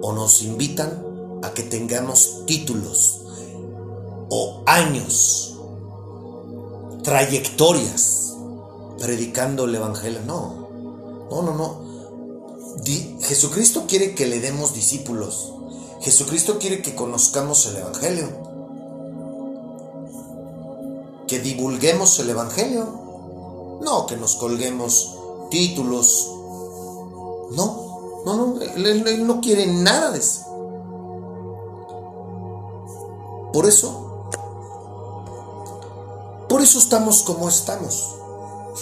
o 0.00 0.12
nos 0.14 0.40
invitan 0.40 1.09
a 1.42 1.52
que 1.52 1.62
tengamos 1.62 2.44
títulos 2.46 3.20
o 4.30 4.62
años, 4.66 5.56
trayectorias, 7.02 8.36
predicando 8.98 9.64
el 9.64 9.74
Evangelio. 9.74 10.20
No, 10.26 10.68
no, 11.30 11.42
no, 11.42 11.54
no. 11.54 11.90
Jesucristo 13.22 13.84
quiere 13.86 14.14
que 14.14 14.26
le 14.26 14.40
demos 14.40 14.74
discípulos. 14.74 15.52
Jesucristo 16.00 16.58
quiere 16.58 16.82
que 16.82 16.94
conozcamos 16.94 17.66
el 17.66 17.76
Evangelio. 17.76 18.28
Que 21.26 21.40
divulguemos 21.40 22.18
el 22.20 22.30
Evangelio. 22.30 23.78
No 23.82 24.06
que 24.06 24.16
nos 24.16 24.36
colguemos 24.36 25.16
títulos. 25.50 26.30
No, 27.52 28.22
no, 28.24 28.36
no. 28.36 28.60
él 28.62 29.26
no 29.26 29.40
quiere 29.40 29.66
nada 29.66 30.10
de 30.12 30.18
eso. 30.18 30.49
Por 33.52 33.66
eso 33.66 34.10
por 36.50 36.62
eso 36.62 36.80
estamos 36.80 37.22
como 37.22 37.48
estamos. 37.48 38.16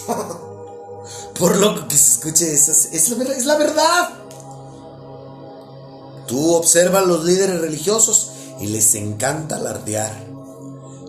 Por 1.39 1.59
loco 1.59 1.87
que 1.87 1.97
se 1.97 2.13
escuche 2.13 2.53
es 2.53 3.11
la, 3.11 3.17
verdad, 3.17 3.37
es 3.37 3.45
la 3.45 3.57
verdad. 3.59 4.11
Tú 6.27 6.55
observas 6.55 7.03
a 7.03 7.07
los 7.07 7.25
líderes 7.25 7.61
religiosos 7.61 8.31
y 8.59 8.69
les 8.69 8.95
encanta 8.95 9.57
alardear 9.57 10.27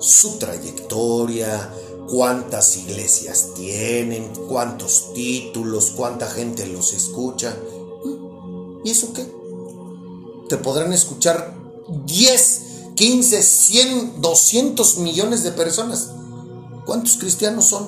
su 0.02 0.38
trayectoria, 0.38 1.74
cuántas 2.12 2.76
iglesias 2.76 3.48
tienen, 3.56 4.34
cuántos 4.50 5.14
títulos, 5.14 5.92
cuánta 5.96 6.28
gente 6.30 6.68
los 6.68 6.92
escucha. 6.92 7.56
¿Y 8.84 8.92
eso 8.92 9.14
qué? 9.14 9.26
Te 10.50 10.58
podrán 10.58 10.92
escuchar 10.92 11.56
10, 12.06 12.62
15, 13.00 13.42
100, 13.44 14.22
200 14.22 14.98
millones 14.98 15.44
de 15.44 15.54
personas. 15.54 16.10
¿Cuántos 16.86 17.16
cristianos 17.16 17.70
son? 17.70 17.88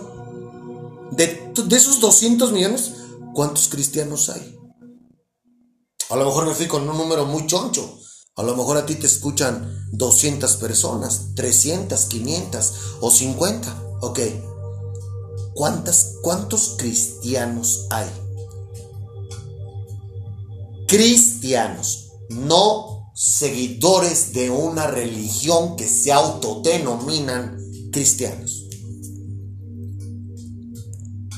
De, 1.11 1.51
esos 1.75 1.99
200 1.99 2.53
millones, 2.53 2.93
¿cuántos 3.33 3.67
cristianos 3.67 4.29
hay? 4.29 4.57
A 6.11 6.15
lo 6.15 6.23
mejor 6.23 6.45
me 6.45 6.55
fui 6.55 6.67
con 6.67 6.87
un 6.87 6.95
número 6.95 7.25
muy 7.25 7.45
choncho. 7.45 7.99
A 8.37 8.43
lo 8.43 8.55
mejor 8.55 8.77
a 8.77 8.85
ti 8.85 8.95
te 8.95 9.05
escuchan 9.05 9.89
200 9.91 10.55
personas, 10.55 11.35
300, 11.35 12.05
500 12.05 12.73
o 13.01 13.11
50. 13.11 13.97
Ok. 13.99 14.19
¿Cuántas, 15.53 16.19
¿Cuántos 16.21 16.75
cristianos 16.77 17.85
hay? 17.89 18.07
Cristianos, 20.87 22.11
no 22.29 22.90
seguidores 23.23 24.33
de 24.33 24.49
una 24.49 24.87
religión 24.87 25.75
que 25.75 25.87
se 25.87 26.11
autodenominan 26.11 27.55
cristianos. 27.91 28.65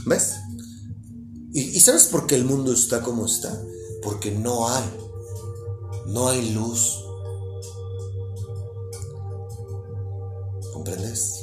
¿Ves? 0.06 0.36
¿Y, 1.52 1.78
sabes 1.82 2.06
por 2.06 2.26
qué 2.26 2.36
el 2.36 2.46
mundo 2.46 2.72
está 2.72 3.02
como 3.02 3.26
está? 3.26 3.62
Porque 4.02 4.32
no 4.32 4.70
hay, 4.70 4.84
no 6.08 6.30
hay 6.30 6.54
luz. 6.54 7.04
¿Comprendes? 10.72 11.43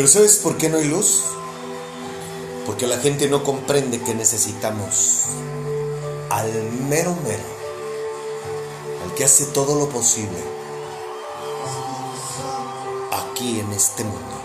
Pero 0.00 0.08
¿sabes 0.08 0.36
por 0.38 0.56
qué 0.56 0.70
no 0.70 0.78
hay 0.78 0.88
luz? 0.88 1.24
Porque 2.64 2.86
la 2.86 2.96
gente 2.96 3.28
no 3.28 3.44
comprende 3.44 4.00
que 4.00 4.14
necesitamos 4.14 5.24
al 6.30 6.50
mero 6.88 7.14
mero 7.22 7.44
que 9.14 9.24
hace 9.24 9.44
todo 9.44 9.78
lo 9.78 9.90
posible 9.90 10.38
aquí 13.12 13.60
en 13.60 13.70
este 13.72 14.04
mundo. 14.04 14.40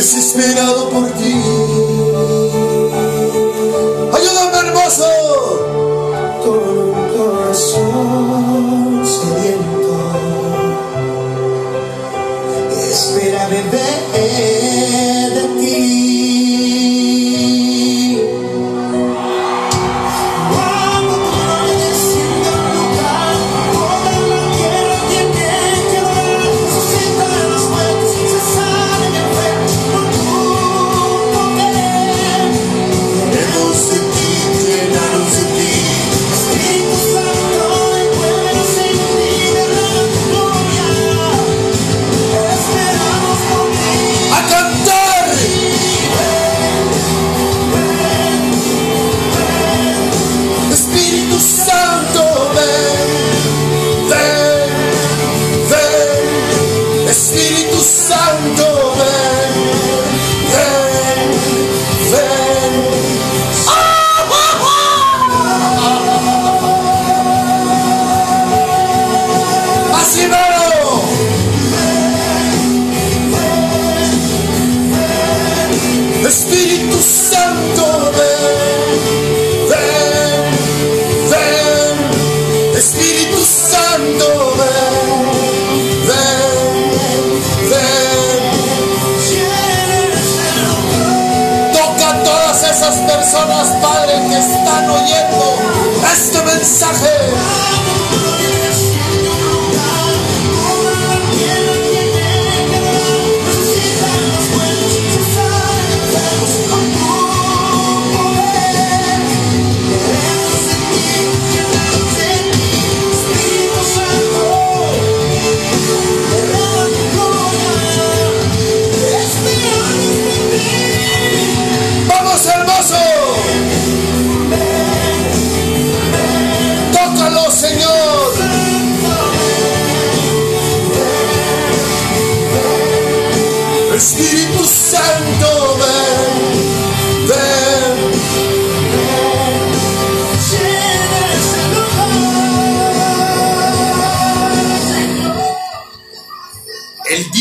Desesperado 0.00 0.88
por 0.88 1.12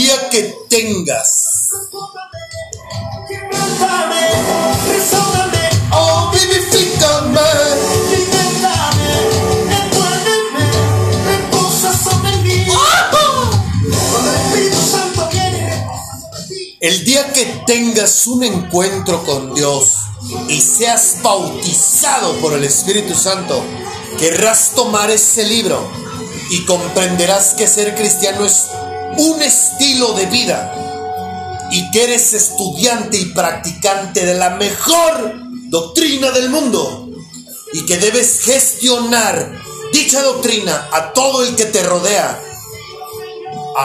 Que 0.10 0.42
tengas, 0.68 1.70
oh, 5.92 6.32
vivifícame. 6.34 7.40
El 16.80 17.06
día 17.06 17.32
que 17.34 17.46
tengas 17.68 18.26
un 18.26 18.44
encuentro 18.44 19.24
con 19.26 19.54
Dios 19.54 19.94
y 20.48 20.60
seas 20.60 21.18
bautizado 21.22 22.34
por 22.38 22.54
el 22.54 22.64
Espíritu 22.64 23.14
Santo, 23.14 23.64
querrás 24.18 24.72
tomar 24.72 25.12
ese 25.12 25.44
libro 25.44 25.88
y 26.50 26.66
comprenderás 26.66 27.54
que 27.54 27.68
ser 27.68 27.96
cristiano 27.96 28.44
es 28.44 28.70
un 29.20 29.42
estilo 29.42 30.14
de 30.14 30.26
vida 30.28 31.68
y 31.72 31.92
que 31.92 32.06
eres 32.06 32.34
estudiante 32.34 33.18
y 33.18 33.26
practicante 33.26 34.26
de 34.26 34.34
la 34.36 34.52
mejor 34.52 35.34
doctrina 35.70 36.32
del 36.32 36.50
mundo 36.50 37.10
y 37.74 37.86
que 37.86 37.98
debes 37.98 38.42
gestionar 38.44 39.62
dicha 39.92 40.22
doctrina 40.22 40.88
a 40.94 41.12
todo 41.12 41.44
el 41.44 41.56
que 41.58 41.66
te 41.66 41.84
rodea. 41.84 42.42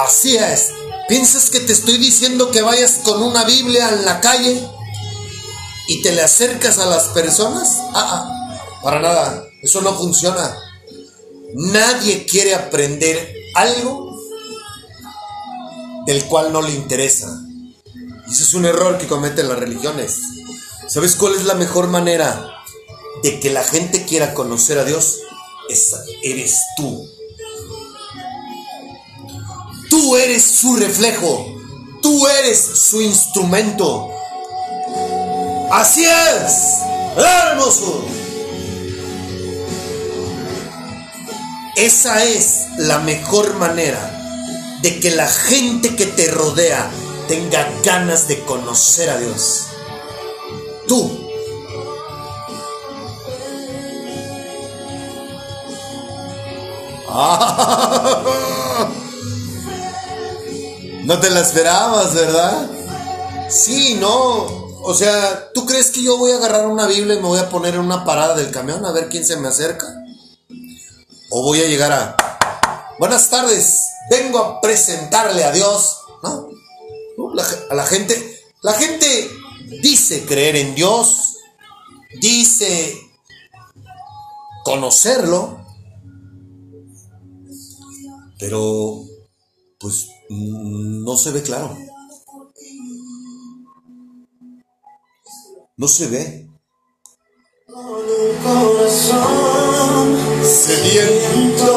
Así 0.04 0.36
es. 0.36 0.70
¿Piensas 1.08 1.50
que 1.50 1.60
te 1.60 1.72
estoy 1.72 1.98
diciendo 1.98 2.52
que 2.52 2.62
vayas 2.62 3.00
con 3.02 3.20
una 3.20 3.44
Biblia 3.44 3.88
en 3.88 4.04
la 4.04 4.20
calle 4.20 4.62
y 5.88 6.00
te 6.00 6.12
le 6.12 6.22
acercas 6.22 6.78
a 6.78 6.86
las 6.86 7.08
personas? 7.08 7.76
Ah, 7.92 8.28
ah, 8.28 8.80
para 8.82 9.00
nada. 9.00 9.44
Eso 9.62 9.80
no 9.80 9.94
funciona. 9.98 10.56
Nadie 11.54 12.24
quiere 12.24 12.54
aprender 12.54 13.34
algo 13.56 14.13
del 16.06 16.24
cual 16.26 16.52
no 16.52 16.62
le 16.62 16.74
interesa. 16.74 17.40
Y 18.26 18.32
ese 18.32 18.42
es 18.42 18.54
un 18.54 18.64
error 18.64 18.98
que 18.98 19.06
cometen 19.06 19.48
las 19.48 19.58
religiones. 19.58 20.18
¿Sabes 20.88 21.16
cuál 21.16 21.34
es 21.34 21.44
la 21.44 21.54
mejor 21.54 21.88
manera 21.88 22.50
de 23.22 23.40
que 23.40 23.50
la 23.50 23.64
gente 23.64 24.04
quiera 24.04 24.34
conocer 24.34 24.78
a 24.78 24.84
Dios? 24.84 25.20
Eres 26.22 26.58
tú. 26.76 27.08
Tú 29.88 30.16
eres 30.16 30.44
su 30.44 30.76
reflejo. 30.76 31.46
Tú 32.02 32.26
eres 32.26 32.60
su 32.60 33.00
instrumento. 33.00 34.10
Así 35.70 36.04
es. 36.04 36.52
Hermoso. 37.16 38.04
Esa 41.76 42.22
es 42.24 42.66
la 42.78 42.98
mejor 43.00 43.54
manera 43.54 44.13
de 44.84 45.00
que 45.00 45.12
la 45.12 45.26
gente 45.26 45.96
que 45.96 46.04
te 46.04 46.30
rodea 46.30 46.90
tenga 47.26 47.66
ganas 47.82 48.28
de 48.28 48.44
conocer 48.44 49.08
a 49.08 49.16
Dios. 49.16 49.62
Tú. 50.86 51.10
No 61.04 61.20
te 61.20 61.28
la 61.28 61.40
esperabas, 61.40 62.14
¿verdad? 62.14 62.66
Sí, 63.50 63.98
no. 64.00 64.46
O 64.82 64.94
sea, 64.94 65.52
¿tú 65.52 65.66
crees 65.66 65.90
que 65.90 66.02
yo 66.02 66.16
voy 66.16 66.32
a 66.32 66.36
agarrar 66.36 66.66
una 66.66 66.86
Biblia 66.86 67.16
y 67.16 67.20
me 67.20 67.28
voy 67.28 67.38
a 67.38 67.50
poner 67.50 67.74
en 67.74 67.80
una 67.80 68.06
parada 68.06 68.34
del 68.34 68.50
camión 68.50 68.86
a 68.86 68.92
ver 68.92 69.10
quién 69.10 69.26
se 69.26 69.36
me 69.36 69.48
acerca? 69.48 69.86
¿O 71.28 71.42
voy 71.42 71.60
a 71.60 71.68
llegar 71.68 71.92
a... 71.92 72.16
Buenas 72.98 73.28
tardes, 73.28 73.93
vengo 74.10 74.38
a 74.38 74.60
presentarle 74.60 75.44
a 75.44 75.52
Dios, 75.52 75.98
¿no? 76.22 76.48
¿No? 77.16 77.34
La, 77.34 77.44
a 77.70 77.74
la 77.74 77.86
gente, 77.86 78.40
la 78.62 78.72
gente 78.72 79.30
dice 79.82 80.24
creer 80.24 80.56
en 80.56 80.74
Dios, 80.74 81.36
dice 82.20 82.96
conocerlo, 84.64 85.64
pero 88.38 89.04
pues 89.78 90.08
no 90.28 91.16
se 91.16 91.30
ve 91.30 91.42
claro. 91.42 91.76
No 95.76 95.88
se 95.88 96.06
ve. 96.06 96.48
corazón 98.44 100.16
Sediento. 100.44 101.74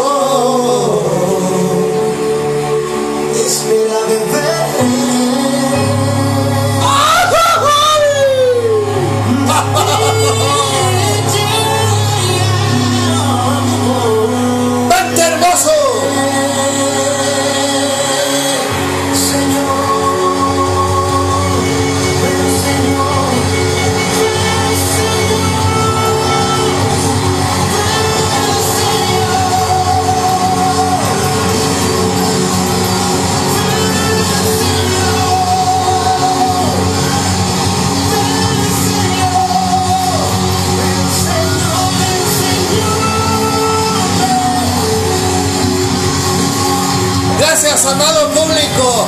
Amado 47.87 48.29
público. 48.29 49.07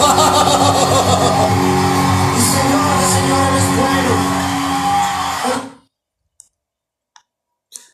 Señor, 2.54 2.92
Señor 3.14 3.50
es 3.58 3.68
bueno. 3.76 4.14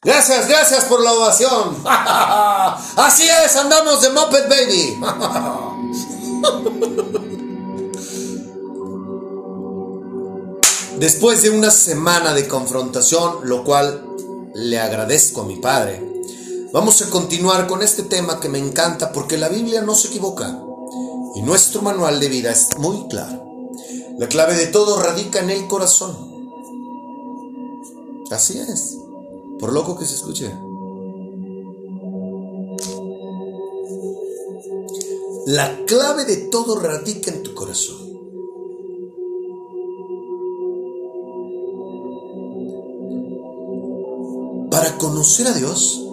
Gracias, 0.04 0.48
gracias 0.48 0.86
por 0.86 1.02
la 1.02 1.14
ovación. 1.14 1.76
Así 1.86 3.28
es, 3.28 3.56
andamos 3.56 4.02
de 4.02 4.12
Muppet 4.12 4.48
Baby. 4.48 5.00
Después 11.00 11.42
de 11.42 11.50
una 11.50 11.72
semana 11.72 12.34
de 12.34 12.48
confrontación, 12.48 13.40
lo 13.44 13.64
cual 13.64 14.06
le 14.54 14.80
agradezco 14.80 15.42
a 15.42 15.46
mi 15.46 15.56
padre, 15.58 16.00
vamos 16.72 17.02
a 17.02 17.10
continuar 17.10 17.66
con 17.68 17.82
este 17.82 18.04
tema 18.04 18.40
que 18.40 18.48
me 18.48 18.60
encanta 18.60 19.12
porque 19.12 19.38
la 19.38 19.50
Biblia 19.50 19.82
no 19.82 19.96
se 19.96 20.08
equivoca 20.10 20.62
y 21.36 21.42
nuestro 21.42 21.82
manual 21.82 22.20
de 22.20 22.30
vida 22.30 22.52
es 22.52 22.78
muy 22.78 23.08
claro. 23.08 23.72
La 24.18 24.28
clave 24.28 24.56
de 24.56 24.68
todo 24.68 25.02
radica 25.02 25.40
en 25.40 25.50
el 25.50 25.68
corazón. 25.68 26.16
Así 28.32 28.58
es, 28.58 28.98
por 29.60 29.74
loco 29.74 29.98
que 29.98 30.06
se 30.06 30.16
escuche. 30.16 30.52
La 35.48 35.86
clave 35.86 36.26
de 36.26 36.38
todo 36.38 36.80
radica 36.80 37.32
en 37.32 37.44
tu 37.44 37.54
corazón. 37.54 38.06
para 44.76 44.98
conocer 44.98 45.48
a 45.48 45.54
Dios, 45.54 46.05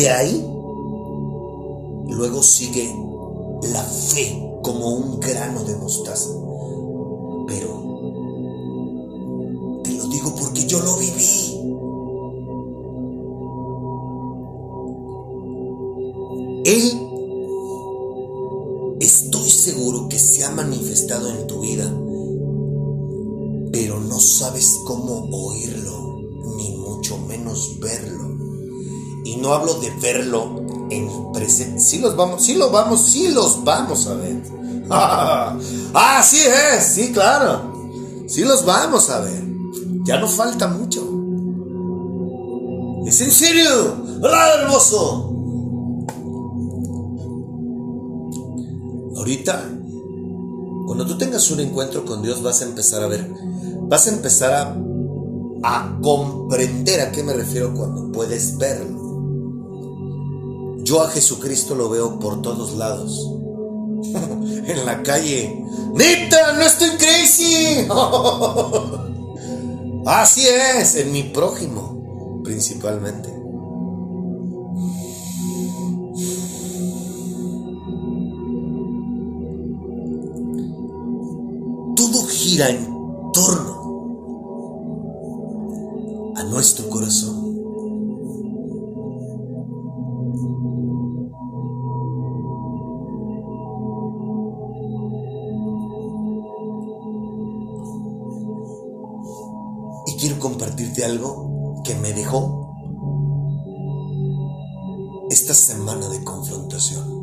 De 0.00 0.08
ahí, 0.08 0.42
luego 2.08 2.42
sigue 2.42 2.90
la 3.70 3.82
fe 3.82 4.34
como 4.62 4.88
un 4.88 5.20
grano 5.20 5.62
de 5.62 5.76
mostaza. 5.76 6.30
Sí 31.90 31.98
los 31.98 32.14
vamos, 32.14 32.40
sí 32.44 32.54
los 32.54 32.70
vamos, 32.70 33.00
sí 33.02 33.28
los 33.32 33.64
vamos 33.64 34.06
a 34.06 34.14
ver. 34.14 34.40
ah, 34.90 36.22
sí 36.22 36.36
es, 36.36 36.84
sí, 36.84 37.10
claro. 37.10 37.72
Sí 38.28 38.44
los 38.44 38.64
vamos 38.64 39.10
a 39.10 39.18
ver. 39.18 39.42
Ya 40.04 40.20
no 40.20 40.28
falta 40.28 40.68
mucho. 40.68 41.00
¿Es 43.08 43.20
en 43.22 43.32
serio? 43.32 43.96
¡Hola, 44.22 44.54
hermoso! 44.60 45.34
Ahorita, 49.16 49.68
cuando 50.86 51.04
tú 51.06 51.18
tengas 51.18 51.50
un 51.50 51.58
encuentro 51.58 52.04
con 52.04 52.22
Dios, 52.22 52.40
vas 52.40 52.62
a 52.62 52.66
empezar 52.66 53.02
a 53.02 53.08
ver, 53.08 53.28
vas 53.88 54.06
a 54.06 54.10
empezar 54.10 54.52
a, 54.52 54.76
a 55.64 55.98
comprender 56.00 57.00
a 57.00 57.10
qué 57.10 57.24
me 57.24 57.32
refiero 57.32 57.74
cuando 57.74 58.12
puedes 58.12 58.56
verlo. 58.58 58.99
Yo 60.90 61.00
a 61.02 61.08
Jesucristo 61.08 61.74
lo 61.76 61.88
veo 61.88 62.18
por 62.18 62.42
todos 62.42 62.72
lados. 62.72 63.30
en 64.12 64.84
la 64.84 65.04
calle. 65.04 65.64
¡Neta! 65.94 66.54
¡No 66.54 66.62
estoy 66.62 66.90
crazy! 66.98 67.86
Así 70.04 70.48
es, 70.48 70.96
en 70.96 71.12
mi 71.12 71.22
prójimo, 71.22 72.42
principalmente. 72.42 73.28
Todo 81.94 82.26
gira 82.26 82.68
en 82.68 82.88
torno 83.32 84.02
a 86.34 86.42
nuestro 86.42 86.90
corazón. 86.90 87.39
Compartirte 101.00 101.04
algo 101.04 101.82
que 101.84 101.94
me 101.96 102.12
dejó 102.12 102.76
esta 105.30 105.54
semana 105.54 106.08
de 106.08 106.22
confrontación. 106.24 107.20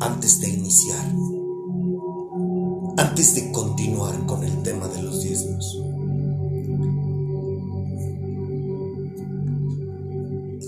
Antes 0.00 0.40
de 0.40 0.48
iniciar, 0.48 1.12
antes 2.96 3.34
de 3.34 3.52
continuar 3.52 4.26
con 4.26 4.42
el 4.42 4.62
tema 4.62 4.88
de 4.88 5.02
los 5.02 5.22
diezmos. 5.22 5.78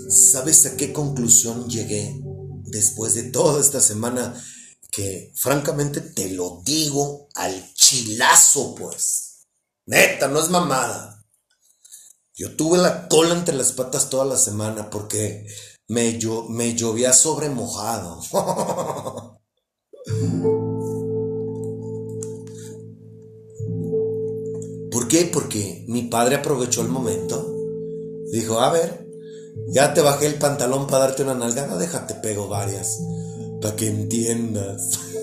¿Sabes 0.09 0.65
a 0.65 0.77
qué 0.77 0.93
conclusión 0.93 1.67
llegué 1.67 2.21
después 2.65 3.15
de 3.15 3.23
toda 3.23 3.59
esta 3.59 3.81
semana? 3.81 4.33
Que 4.91 5.33
francamente 5.35 5.99
te 5.99 6.29
lo 6.31 6.61
digo 6.63 7.27
al 7.35 7.73
chilazo, 7.73 8.75
pues. 8.75 9.45
Neta, 9.87 10.29
no 10.29 10.39
es 10.39 10.49
mamada. 10.49 11.14
Yo 12.37 12.55
tuve 12.57 12.77
la 12.77 13.07
cola 13.07 13.33
entre 13.33 13.55
las 13.55 13.71
patas 13.71 14.09
toda 14.09 14.25
la 14.25 14.37
semana 14.37 14.89
porque 14.89 15.47
me, 15.87 16.19
llo- 16.19 16.47
me 16.49 16.75
llovía 16.75 17.13
sobre 17.13 17.49
mojado. 17.49 18.19
¿Por 24.91 25.07
qué? 25.07 25.29
Porque 25.31 25.83
mi 25.87 26.03
padre 26.03 26.35
aprovechó 26.35 26.81
el 26.81 26.87
momento. 26.89 27.53
Dijo, 28.31 28.59
a 28.59 28.71
ver, 28.71 29.07
ya 29.69 29.93
te 29.93 30.01
bajé 30.01 30.27
el 30.27 30.35
pantalón 30.35 30.87
para 30.87 31.05
darte 31.07 31.23
una 31.23 31.35
nalgada, 31.35 31.77
déjate 31.77 32.15
pego 32.15 32.47
varias. 32.47 32.99
Para 33.61 33.75
que 33.75 33.87
entiendas. 33.87 34.99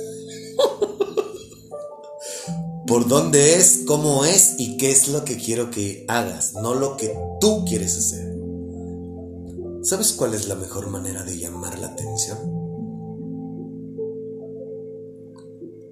Por 2.92 3.08
dónde 3.08 3.56
es, 3.56 3.84
cómo 3.86 4.26
es 4.26 4.56
y 4.58 4.76
qué 4.76 4.90
es 4.90 5.08
lo 5.08 5.24
que 5.24 5.38
quiero 5.38 5.70
que 5.70 6.04
hagas, 6.08 6.52
no 6.52 6.74
lo 6.74 6.98
que 6.98 7.18
tú 7.40 7.64
quieres 7.64 7.96
hacer. 7.96 8.36
¿Sabes 9.82 10.12
cuál 10.12 10.34
es 10.34 10.46
la 10.46 10.56
mejor 10.56 10.90
manera 10.90 11.22
de 11.22 11.38
llamar 11.38 11.78
la 11.78 11.86
atención? 11.86 12.36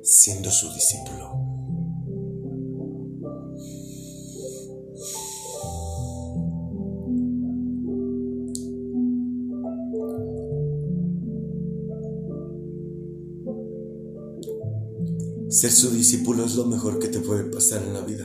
Siendo 0.03 0.51
su 0.51 0.71
discípulo. 0.75 1.50
Ser 15.61 15.73
su 15.73 15.91
discípulo 15.91 16.47
es 16.47 16.55
lo 16.55 16.65
mejor 16.65 16.99
que 16.99 17.09
te 17.09 17.21
puede 17.21 17.45
pasar 17.45 17.83
en 17.83 17.93
la 17.93 18.01
vida. 18.01 18.25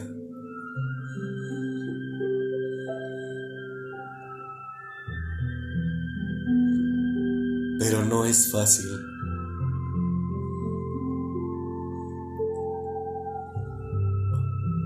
Pero 7.78 8.06
no 8.06 8.24
es 8.24 8.50
fácil. 8.50 8.86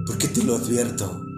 ¿Por 0.07 0.17
qué 0.17 0.27
te 0.29 0.43
lo 0.43 0.55
advierto? 0.55 1.28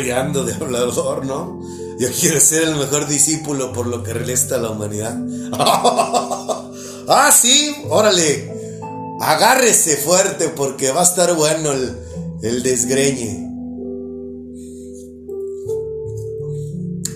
Pero 0.00 0.14
ya 0.14 0.20
ando 0.22 0.44
de 0.44 0.54
hablador, 0.54 1.26
¿no? 1.26 1.60
Yo 1.98 2.08
quiero 2.18 2.40
ser 2.40 2.62
el 2.62 2.76
mejor 2.76 3.06
discípulo 3.06 3.70
por 3.70 3.86
lo 3.86 4.02
que 4.02 4.14
resta 4.14 4.54
a 4.54 4.58
la 4.58 4.70
humanidad. 4.70 5.14
ah, 7.06 7.30
sí, 7.30 7.74
órale. 7.90 8.50
Agárrese 9.20 9.98
fuerte 9.98 10.48
porque 10.48 10.90
va 10.90 11.00
a 11.00 11.04
estar 11.04 11.34
bueno 11.34 11.70
el 11.72 12.62
desgreñe. 12.62 13.46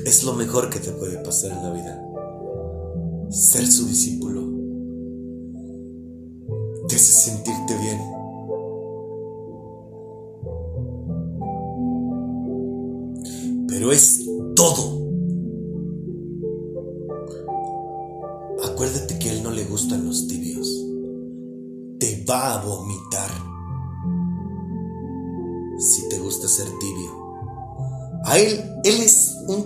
Es 0.05 0.25
lo 0.25 0.35
mejor 0.35 0.69
que 0.69 0.81
te 0.81 0.91
puede 0.91 1.17
pasar 1.25 1.53
en 1.53 1.63
la 1.63 1.71
vida. 1.71 2.03
Ser 3.31 3.67
su 3.67 3.87
discípulo. 3.87 4.44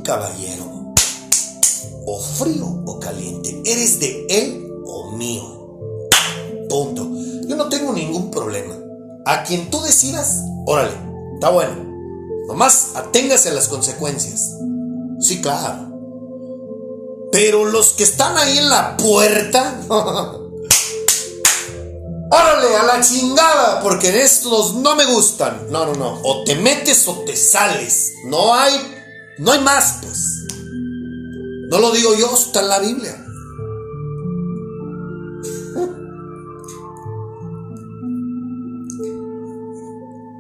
Caballero. 0.09 0.65
O 2.07 2.19
frío 2.19 2.83
o 2.87 2.99
caliente. 2.99 3.61
¿Eres 3.67 4.01
de 4.01 4.27
él 4.31 4.67
o 4.87 5.13
mío? 5.13 5.45
Punto. 6.71 7.07
Yo 7.47 7.55
no 7.57 7.69
tengo 7.69 7.93
ningún 7.93 8.31
problema. 8.31 8.75
A 9.27 9.43
quien 9.43 9.69
tú 9.71 9.83
decidas, 9.83 10.41
órale, 10.65 10.97
está 11.35 11.51
bueno. 11.51 11.77
Nomás 12.47 12.93
aténgase 12.95 13.51
a 13.51 13.53
las 13.53 13.69
consecuencias. 13.69 14.57
Sí, 15.21 15.43
claro. 15.43 15.93
Pero 17.31 17.67
los 17.67 17.93
que 17.93 18.05
están 18.05 18.39
ahí 18.39 18.57
en 18.57 18.71
la 18.71 18.97
puerta, 18.97 19.79
órale, 22.31 22.77
a 22.77 22.83
la 22.85 23.03
chingada, 23.03 23.83
porque 23.83 24.23
estos 24.23 24.73
no 24.77 24.97
me 24.97 25.05
gustan. 25.05 25.67
No, 25.69 25.85
no, 25.85 25.93
no. 25.93 26.19
O 26.25 26.45
te 26.45 26.55
metes 26.55 27.07
o 27.09 27.13
te 27.27 27.37
sales. 27.37 28.15
No 28.25 28.55
hay, 28.55 28.73
no 29.39 29.53
hay 29.53 29.61
más, 29.61 29.99
pues. 30.03 30.47
No 31.71 31.79
lo 31.79 31.93
digo 31.93 32.15
yo, 32.19 32.35
está 32.35 32.61
en 32.61 32.69
la 32.69 32.79
Biblia. 32.81 33.25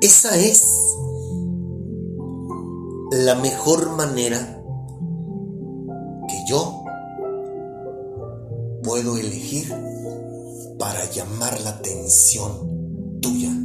Esa 0.00 0.36
es 0.38 0.62
la 3.10 3.34
mejor 3.34 3.96
manera 3.96 4.62
que 6.28 6.36
yo 6.48 6.84
puedo 8.82 9.16
elegir 9.16 9.68
para 10.78 11.04
llamar 11.10 11.60
la 11.60 11.70
atención 11.70 13.20
tuya 13.20 13.57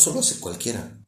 eso 0.00 0.14
lo 0.14 0.20
hace 0.20 0.40
cualquiera. 0.40 0.98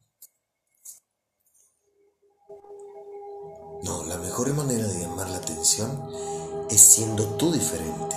No, 3.81 4.03
la 4.03 4.17
mejor 4.17 4.53
manera 4.53 4.87
de 4.87 4.99
llamar 4.99 5.31
la 5.31 5.37
atención 5.37 6.11
es 6.69 6.79
siendo 6.79 7.25
tú 7.37 7.51
diferente. 7.51 8.15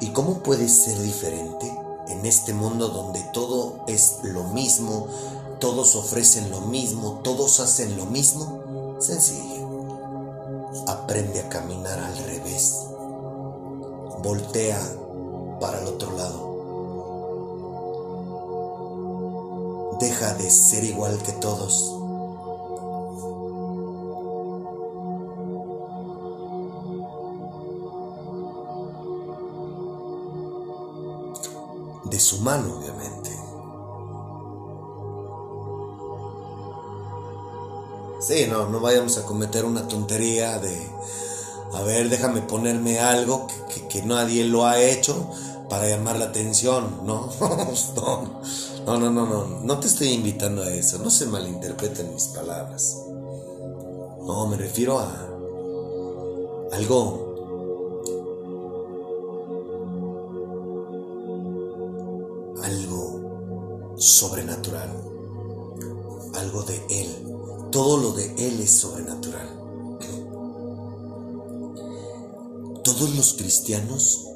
¿Y 0.00 0.08
cómo 0.12 0.42
puedes 0.42 0.70
ser 0.70 1.00
diferente 1.00 1.74
en 2.08 2.26
este 2.26 2.52
mundo 2.52 2.88
donde 2.88 3.22
todo 3.32 3.86
es 3.88 4.18
lo 4.22 4.44
mismo, 4.48 5.08
todos 5.60 5.96
ofrecen 5.96 6.50
lo 6.50 6.60
mismo, 6.60 7.20
todos 7.24 7.60
hacen 7.60 7.96
lo 7.96 8.04
mismo? 8.04 8.98
Sencillo. 9.00 9.64
Aprende 10.88 11.40
a 11.40 11.48
caminar 11.48 11.98
al 11.98 12.18
revés. 12.18 12.80
Voltea 14.22 14.78
para 15.58 15.80
el 15.80 15.86
otro 15.86 16.14
lado. 16.18 16.43
Deja 20.00 20.34
de 20.34 20.50
ser 20.50 20.84
igual 20.84 21.18
que 21.22 21.32
todos. 21.32 21.90
De 32.04 32.20
su 32.20 32.40
mano, 32.40 32.78
obviamente. 32.78 33.24
Sí, 38.26 38.46
no, 38.48 38.70
no 38.70 38.80
vayamos 38.80 39.18
a 39.18 39.26
cometer 39.26 39.66
una 39.66 39.86
tontería 39.86 40.58
de, 40.58 40.88
a 41.74 41.82
ver, 41.82 42.08
déjame 42.08 42.40
ponerme 42.40 42.98
algo 42.98 43.46
que, 43.90 44.02
nadie 44.02 44.44
lo 44.44 44.64
ha 44.64 44.80
hecho 44.80 45.28
para 45.68 45.88
llamar 45.88 46.18
la 46.18 46.26
atención, 46.26 47.00
¿no? 47.04 47.28
no, 47.96 48.40
no, 48.86 48.98
no, 48.98 49.10
no, 49.10 49.46
no 49.62 49.80
te 49.80 49.86
estoy 49.86 50.08
invitando 50.08 50.62
a 50.62 50.70
eso, 50.70 50.98
no 50.98 51.10
se 51.10 51.26
malinterpreten 51.26 52.12
mis 52.12 52.28
palabras. 52.28 52.96
No, 54.26 54.46
me 54.46 54.56
refiero 54.56 54.98
a 54.98 55.30
algo 56.72 57.24
algo 62.62 63.94
sobrenatural, 63.96 64.90
algo 66.34 66.62
de 66.62 66.76
Él. 66.90 67.08
Todo 67.70 67.98
lo 67.98 68.12
de 68.12 68.26
Él 68.36 68.60
es 68.60 68.78
sobrenatural. 68.78 69.48
Todos 72.82 73.16
los 73.16 73.34
cristianos 73.34 74.26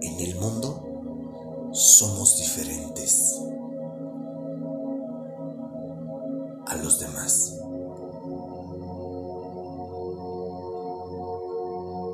en 0.00 0.20
el 0.20 0.36
mundo 0.36 0.91
somos 2.02 2.36
diferentes 2.36 3.40
a 6.66 6.74
los 6.82 6.98
demás. 6.98 7.60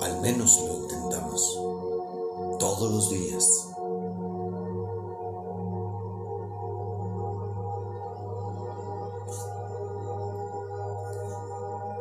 Al 0.03 0.21
menos 0.21 0.61
lo 0.61 0.75
intentamos 0.83 1.59
todos 2.59 2.93
los 2.93 3.09
días. 3.09 3.69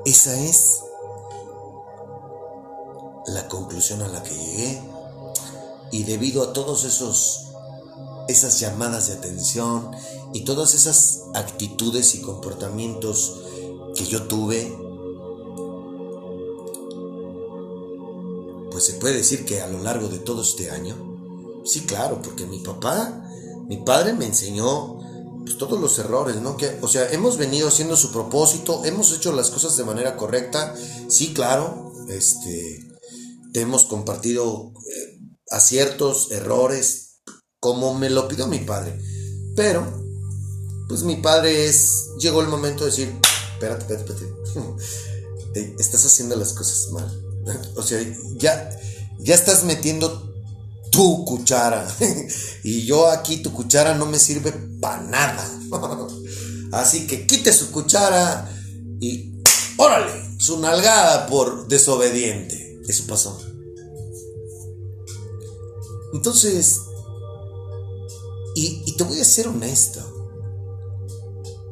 Esa 0.04 0.38
es 0.42 0.84
la 3.28 3.48
conclusión 3.48 4.02
a 4.02 4.10
la 4.10 4.22
que 4.24 4.36
llegué 4.36 4.82
y 5.94 6.04
debido 6.04 6.44
a 6.44 6.52
todos 6.52 6.84
esos 6.84 7.47
esas 8.38 8.60
llamadas 8.60 9.08
de 9.08 9.14
atención 9.14 9.92
y 10.34 10.42
todas 10.46 10.74
esas 10.74 11.24
actitudes 11.34 12.16
y 12.16 12.22
comportamientos 12.22 13.42
que 13.96 14.06
yo 14.06 14.24
tuve 14.24 14.78
pues 18.72 18.86
se 18.86 18.94
puede 18.94 19.16
decir 19.16 19.46
que 19.46 19.62
a 19.62 19.68
lo 19.68 19.82
largo 19.82 20.08
de 20.08 20.20
todo 20.20 20.42
este 20.42 20.70
año 20.70 20.96
sí 21.66 21.82
claro 21.82 22.22
porque 22.22 22.46
mi 22.46 22.60
papá 22.60 23.24
mi 23.68 23.78
padre 23.78 24.14
me 24.14 24.26
enseñó 24.26 24.98
pues, 25.48 25.58
todos 25.58 25.80
los 25.80 25.98
errores, 25.98 26.42
¿no? 26.42 26.58
Que, 26.58 26.78
o 26.82 26.90
sea, 26.90 27.10
hemos 27.12 27.38
venido 27.38 27.70
haciendo 27.70 27.96
su 27.96 28.12
propósito, 28.12 28.84
hemos 28.84 29.14
hecho 29.14 29.32
las 29.32 29.50
cosas 29.50 29.78
de 29.78 29.86
manera 29.86 30.18
correcta, 30.18 30.76
sí, 31.08 31.34
claro, 31.34 31.94
este, 32.10 32.86
te 33.54 33.62
hemos 33.62 33.86
compartido 33.86 34.74
eh, 34.76 35.20
aciertos, 35.50 36.32
errores, 36.32 37.07
como 37.68 37.94
me 37.94 38.10
lo 38.10 38.28
pidió 38.28 38.48
mi 38.48 38.60
padre, 38.60 39.00
pero, 39.56 39.86
pues 40.88 41.04
mi 41.04 41.18
padre 41.18 41.66
es, 41.66 42.12
llegó 42.20 42.42
el 42.42 42.48
momento 42.48 42.86
de 42.86 42.92
decir, 42.92 43.14
espérate, 43.54 43.94
espérate, 43.94 44.14
espérate, 44.14 45.76
estás 45.80 46.06
haciendo 46.06 46.36
las 46.36 46.54
cosas 46.54 46.92
mal, 46.92 47.24
o 47.76 47.84
sea, 47.84 48.00
ya, 48.38 48.70
ya 49.20 49.36
estás 49.36 49.64
metiendo 49.64 50.34
tu 50.92 51.26
cuchara. 51.26 51.88
y 52.64 52.86
yo 52.86 53.10
aquí 53.10 53.38
tu 53.38 53.54
cuchara 53.54 53.94
no 53.96 54.06
me 54.06 54.20
sirve 54.20 54.52
para 54.82 55.04
nada. 55.04 55.60
Así 56.72 57.08
que 57.08 57.26
quite 57.26 57.54
su 57.54 57.72
cuchara 57.72 58.50
y 59.00 59.42
órale, 59.78 60.40
su 60.40 60.60
nalgada 60.60 61.28
por 61.28 61.68
desobediente. 61.68 62.80
Eso 62.88 63.06
pasó. 63.08 63.40
Entonces, 66.14 66.80
y, 68.60 68.96
te 68.96 69.04
voy 69.04 69.20
a 69.20 69.26
ser 69.26 69.48
honesto. 69.48 70.02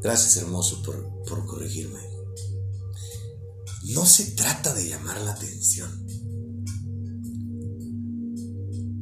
Gracias 0.03 0.37
hermoso 0.37 0.83
por, 0.83 1.23
por 1.25 1.45
corregirme. 1.47 1.99
No 3.93 4.05
se 4.05 4.31
trata 4.31 4.73
de 4.73 4.89
llamar 4.89 5.19
la 5.21 5.31
atención. 5.31 6.05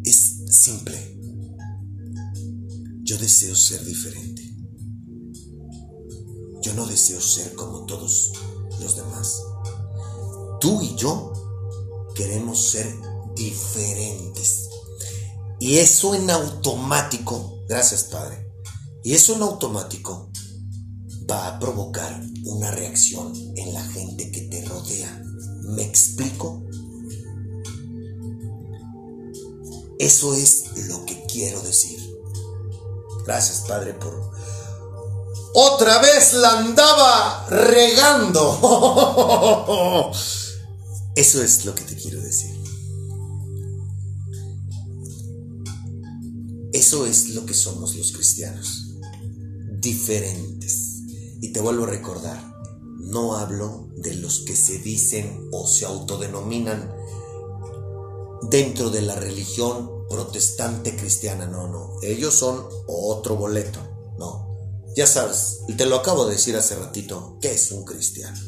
Es 0.05 0.43
simple. 0.47 1.19
Yo 3.01 3.17
deseo 3.17 3.53
ser 3.53 3.83
diferente. 3.83 4.41
Yo 6.61 6.73
no 6.75 6.85
deseo 6.85 7.19
ser 7.19 7.53
como 7.55 7.85
todos 7.85 8.31
los 8.79 8.95
demás. 8.95 9.41
Tú 10.61 10.81
y 10.81 10.95
yo 10.95 11.33
queremos 12.15 12.69
ser 12.69 12.87
diferentes. 13.35 14.69
Y 15.59 15.77
eso 15.77 16.13
en 16.15 16.29
automático, 16.29 17.62
gracias 17.73 18.03
Padre, 18.03 18.47
Y 19.03 19.15
eso 19.15 19.33
en 19.33 19.41
automático 19.41 20.29
va 21.29 21.47
a 21.47 21.57
provocar 21.59 22.21
una 22.45 22.69
reacción 22.69 23.33
en 23.55 23.73
la 23.73 23.83
gente 23.83 24.31
que 24.31 24.41
te 24.41 24.63
rodea. 24.63 25.23
¿Me 25.63 25.81
explico? 25.81 26.63
Eso 29.97 30.35
es 30.35 30.65
lo 30.87 31.03
que 31.05 31.25
quiero 31.25 31.59
decir. 31.63 31.99
Gracias, 33.25 33.63
Padre, 33.67 33.95
por... 33.95 34.31
Otra 35.55 35.99
vez 35.99 36.33
la 36.33 36.59
andaba 36.59 37.47
regando. 37.49 38.51
Eso 41.15 41.41
es 41.41 41.65
lo 41.65 41.73
que 41.73 41.83
te 41.85 41.95
quiero 41.95 42.21
decir. 42.21 42.62
Eso 46.73 47.05
es 47.05 47.29
lo 47.29 47.45
que 47.45 47.53
somos 47.53 47.95
los 47.95 48.11
cristianos. 48.11 48.95
Diferentes. 49.79 51.01
Y 51.41 51.53
te 51.53 51.61
vuelvo 51.61 51.83
a 51.83 51.87
recordar, 51.87 52.53
no 52.99 53.35
hablo 53.35 53.89
de 53.97 54.15
los 54.15 54.39
que 54.39 54.55
se 54.55 54.79
dicen 54.79 55.49
o 55.51 55.67
se 55.67 55.85
autodenominan 55.85 56.91
dentro 58.49 58.89
de 58.89 59.01
la 59.01 59.15
religión 59.15 59.89
protestante 60.09 60.95
cristiana. 60.95 61.45
No, 61.45 61.67
no. 61.67 61.97
Ellos 62.01 62.33
son 62.33 62.65
otro 62.87 63.35
boleto. 63.35 63.79
No. 64.17 64.53
Ya 64.95 65.07
sabes, 65.07 65.59
te 65.75 65.85
lo 65.85 65.97
acabo 65.97 66.25
de 66.25 66.33
decir 66.33 66.55
hace 66.55 66.75
ratito, 66.75 67.37
¿qué 67.41 67.53
es 67.53 67.71
un 67.71 67.83
cristiano? 67.83 68.39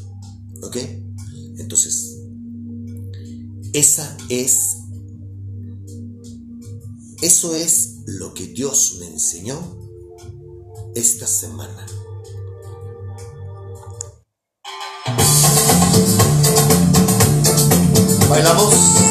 ¿Ok? 0.62 0.76
Entonces, 1.58 2.18
esa 3.72 4.16
es, 4.28 4.76
eso 7.22 7.54
es 7.54 8.02
lo 8.06 8.34
que 8.34 8.46
Dios 8.48 8.96
me 9.00 9.06
enseñó 9.06 9.58
esta 10.94 11.26
semana. 11.26 11.86
¿Bailamos? 18.28 19.05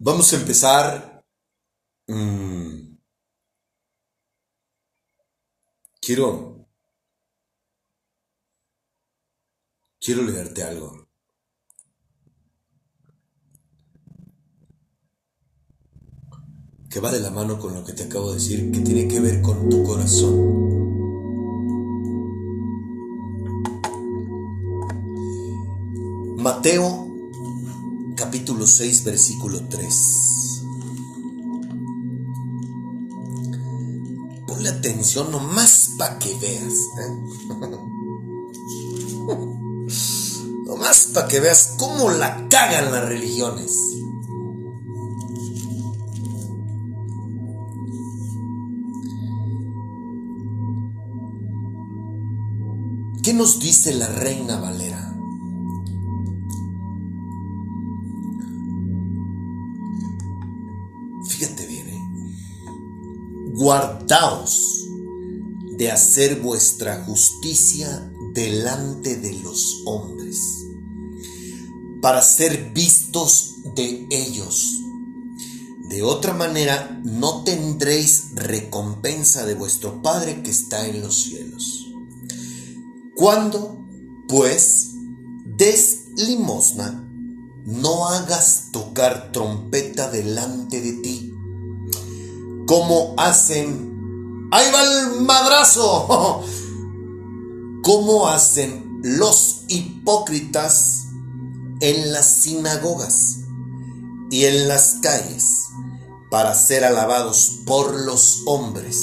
Vamos 0.00 0.32
a 0.32 0.36
empezar. 0.36 1.24
Mm, 2.06 2.96
quiero. 6.00 6.68
Quiero 10.00 10.22
leerte 10.22 10.62
algo. 10.62 11.08
que 16.90 17.00
va 17.00 17.12
de 17.12 17.20
la 17.20 17.30
mano 17.30 17.58
con 17.58 17.74
lo 17.74 17.84
que 17.84 17.92
te 17.92 18.04
acabo 18.04 18.28
de 18.30 18.36
decir, 18.36 18.72
que 18.72 18.80
tiene 18.80 19.06
que 19.06 19.20
ver 19.20 19.42
con 19.42 19.68
tu 19.68 19.84
corazón. 19.84 20.78
Mateo 26.38 27.07
6 28.68 29.04
versículo 29.04 29.66
3. 29.68 30.62
Ponle 34.46 34.68
atención 34.68 35.30
nomás 35.30 35.90
para 35.98 36.18
que 36.18 36.34
veas. 36.36 36.74
¿eh? 36.74 37.58
nomás 40.66 41.06
para 41.14 41.28
que 41.28 41.40
veas 41.40 41.74
cómo 41.78 42.10
la 42.10 42.46
cagan 42.48 42.92
las 42.92 43.08
religiones. 43.08 43.72
¿Qué 53.22 53.32
nos 53.34 53.60
dice 53.60 53.94
la 53.94 54.08
reina 54.08 54.58
Valera? 54.58 55.07
Guardaos 63.58 64.86
de 65.76 65.90
hacer 65.90 66.40
vuestra 66.40 67.04
justicia 67.04 68.08
delante 68.32 69.16
de 69.16 69.32
los 69.40 69.82
hombres, 69.84 70.64
para 72.00 72.22
ser 72.22 72.70
vistos 72.72 73.56
de 73.74 74.06
ellos. 74.10 74.80
De 75.88 76.04
otra 76.04 76.34
manera, 76.34 77.00
no 77.04 77.42
tendréis 77.42 78.34
recompensa 78.36 79.44
de 79.44 79.54
vuestro 79.54 80.02
Padre 80.02 80.42
que 80.44 80.52
está 80.52 80.86
en 80.86 81.00
los 81.00 81.24
cielos. 81.24 81.92
Cuando, 83.16 83.84
pues, 84.28 84.90
des 85.56 86.04
limosna, 86.16 87.04
no 87.64 88.06
hagas 88.06 88.68
tocar 88.70 89.32
trompeta 89.32 90.10
delante 90.12 90.80
de 90.80 90.92
ti, 90.92 91.34
como 92.68 93.14
hacen, 93.16 94.46
ahí 94.52 94.70
va 94.70 94.82
el 94.82 95.22
madrazo, 95.22 96.44
como 97.82 98.28
hacen 98.28 99.00
los 99.02 99.62
hipócritas 99.68 101.06
en 101.80 102.12
las 102.12 102.26
sinagogas 102.42 103.38
y 104.30 104.44
en 104.44 104.68
las 104.68 104.98
calles 105.00 105.68
para 106.30 106.54
ser 106.54 106.84
alabados 106.84 107.60
por 107.64 107.98
los 108.04 108.42
hombres. 108.44 109.02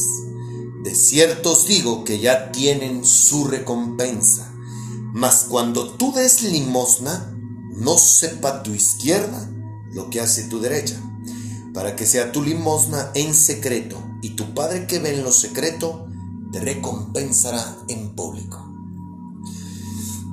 De 0.83 0.93
cierto 0.93 1.53
os 1.53 1.65
digo 1.65 2.03
que 2.03 2.19
ya 2.19 2.51
tienen 2.51 3.03
su 3.03 3.45
recompensa. 3.45 4.53
Mas 5.11 5.47
cuando 5.49 5.89
tú 5.89 6.13
des 6.13 6.43
limosna, 6.43 7.35
no 7.71 7.97
sepa 7.97 8.61
tu 8.61 8.75
izquierda 8.75 9.49
lo 9.91 10.11
que 10.11 10.21
hace 10.21 10.43
tu 10.43 10.59
derecha, 10.59 11.01
para 11.75 11.95
que 11.95 12.07
sea 12.07 12.31
tu 12.31 12.41
limosna 12.41 13.11
en 13.13 13.35
secreto, 13.35 14.01
y 14.23 14.31
tu 14.31 14.55
Padre 14.55 14.87
que 14.87 14.97
ve 14.97 15.13
en 15.13 15.23
lo 15.23 15.31
secreto 15.31 16.07
te 16.51 16.59
recompensará 16.59 17.77
en 17.87 18.15
público. 18.15 18.67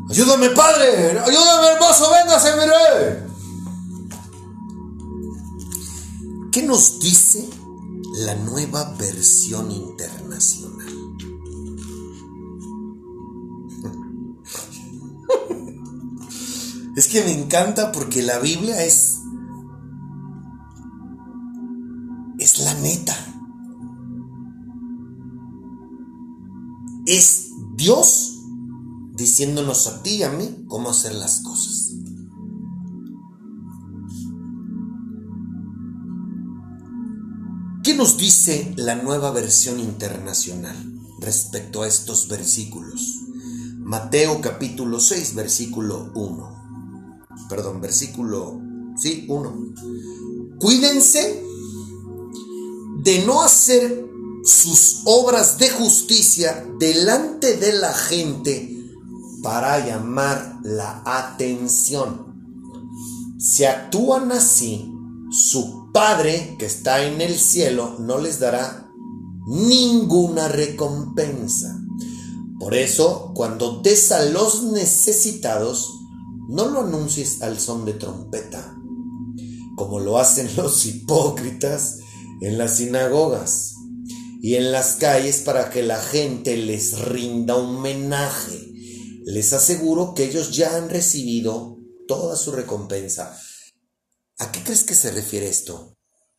Ayúdame, 0.09 0.49
Padre, 0.51 1.19
ayúdame, 1.19 1.69
hermoso, 1.75 2.11
véngase, 2.11 2.51
mire. 2.57 3.33
¿Qué 6.51 6.63
nos 6.63 6.99
dice 7.01 7.49
la 8.13 8.35
nueva 8.35 8.95
versión 8.99 9.71
internacional. 9.71 10.93
Es 16.95 17.09
que 17.09 17.25
me 17.25 17.33
encanta 17.33 17.91
porque 17.91 18.23
la 18.23 18.39
Biblia 18.39 18.85
es 18.85 19.22
es 22.87 22.99
la 22.99 23.05
neta. 23.05 23.17
Es 27.07 27.51
Dios 27.77 28.39
diciéndonos 29.15 29.87
a 29.87 30.03
ti 30.03 30.17
y 30.17 30.23
a 30.23 30.31
mí 30.31 30.65
cómo 30.69 30.91
hacer 30.91 31.15
las 31.15 31.41
cosas. 31.41 31.91
¿Qué 37.83 37.95
nos 37.95 38.17
dice 38.17 38.73
la 38.77 38.95
nueva 38.95 39.33
versión 39.33 39.81
internacional 39.81 40.77
respecto 41.19 41.83
a 41.83 41.89
estos 41.89 42.29
versículos? 42.29 43.23
Mateo 43.79 44.41
capítulo 44.41 45.01
6, 45.01 45.35
versículo 45.35 46.13
1. 46.15 47.27
Perdón, 47.49 47.81
versículo, 47.81 48.61
sí, 48.97 49.27
1. 49.29 49.75
Cuídense 50.61 51.52
de 53.03 53.25
no 53.25 53.43
hacer 53.43 54.07
sus 54.45 55.03
obras 55.05 55.59
de 55.59 55.71
justicia 55.71 56.65
delante 56.79 57.57
de 57.57 57.73
la 57.73 57.93
gente 57.93 58.69
para 59.43 59.85
llamar 59.85 60.61
la 60.63 61.03
atención. 61.05 62.33
Si 63.39 63.65
actúan 63.65 64.31
así, 64.31 64.89
su 65.31 65.91
Padre 65.93 66.57
que 66.59 66.67
está 66.67 67.05
en 67.05 67.21
el 67.21 67.37
cielo 67.37 67.97
no 67.99 68.19
les 68.19 68.39
dará 68.39 68.89
ninguna 69.47 70.49
recompensa. 70.49 71.79
Por 72.59 72.75
eso, 72.75 73.33
cuando 73.35 73.81
des 73.83 74.13
a 74.13 74.25
los 74.25 74.63
necesitados, 74.63 75.91
no 76.49 76.69
lo 76.69 76.83
anuncies 76.83 77.43
al 77.43 77.59
son 77.59 77.85
de 77.85 77.95
trompeta, 77.95 78.79
como 79.77 79.99
lo 79.99 80.19
hacen 80.19 80.49
los 80.57 80.87
hipócritas 80.87 81.99
en 82.43 82.59
las 82.59 82.77
sinagogas 82.79 83.75
y 84.43 84.57
en 84.57 84.73
las 84.73 84.97
calles 84.97 85.39
para 85.39 85.71
que 85.71 85.83
la 85.83 86.01
gente 86.01 86.57
les 86.57 86.99
rinda 86.99 87.55
homenaje. 87.57 88.73
Les 89.25 89.53
aseguro 89.53 90.15
que 90.15 90.25
ellos 90.25 90.51
ya 90.51 90.77
han 90.77 90.91
recibido 90.91 91.79
toda 92.09 92.37
su 92.37 92.51
recompensa. 92.51 93.39
¿A 94.39 94.51
qué 94.51 94.61
crees 94.65 94.83
que 94.83 94.97
se 94.97 95.13
refiere 95.13 95.49
esto? 95.49 95.97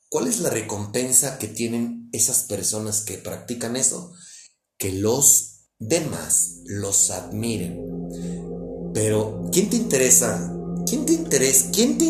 ¿Cuál 0.10 0.28
es 0.28 0.42
la 0.42 0.50
recompensa 0.50 1.40
que 1.40 1.48
tienen 1.48 2.10
esas 2.12 2.44
personas 2.44 3.02
que 3.02 3.18
practican 3.18 3.78
eso? 3.78 4.12
Que 4.78 4.92
los 4.92 5.70
demás 5.80 6.60
los 6.66 7.10
admiren. 7.12 7.80
Pero, 8.94 9.50
¿quién 9.54 9.70
te 9.70 9.78
interesa? 9.78 10.54
¿Quién 10.86 11.06
te 11.06 11.14
interesa? 11.14 11.72
¿Quién 11.72 11.98
te, 11.98 12.06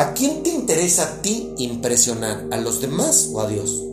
¿A 0.00 0.14
quién 0.14 0.42
te 0.42 0.48
interesa 0.48 1.02
a 1.02 1.20
ti 1.20 1.52
impresionar? 1.58 2.46
¿A 2.52 2.56
los 2.56 2.80
demás 2.80 3.28
o 3.34 3.40
a 3.42 3.46
Dios? 3.46 3.84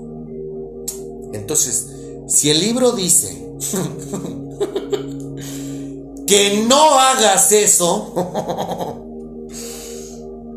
Entonces, 1.34 1.88
si 2.30 2.50
el 2.50 2.62
libro 2.62 2.94
dice 2.94 3.46
que 6.26 6.66
no 6.66 6.98
hagas 6.98 7.52
eso, 7.52 8.14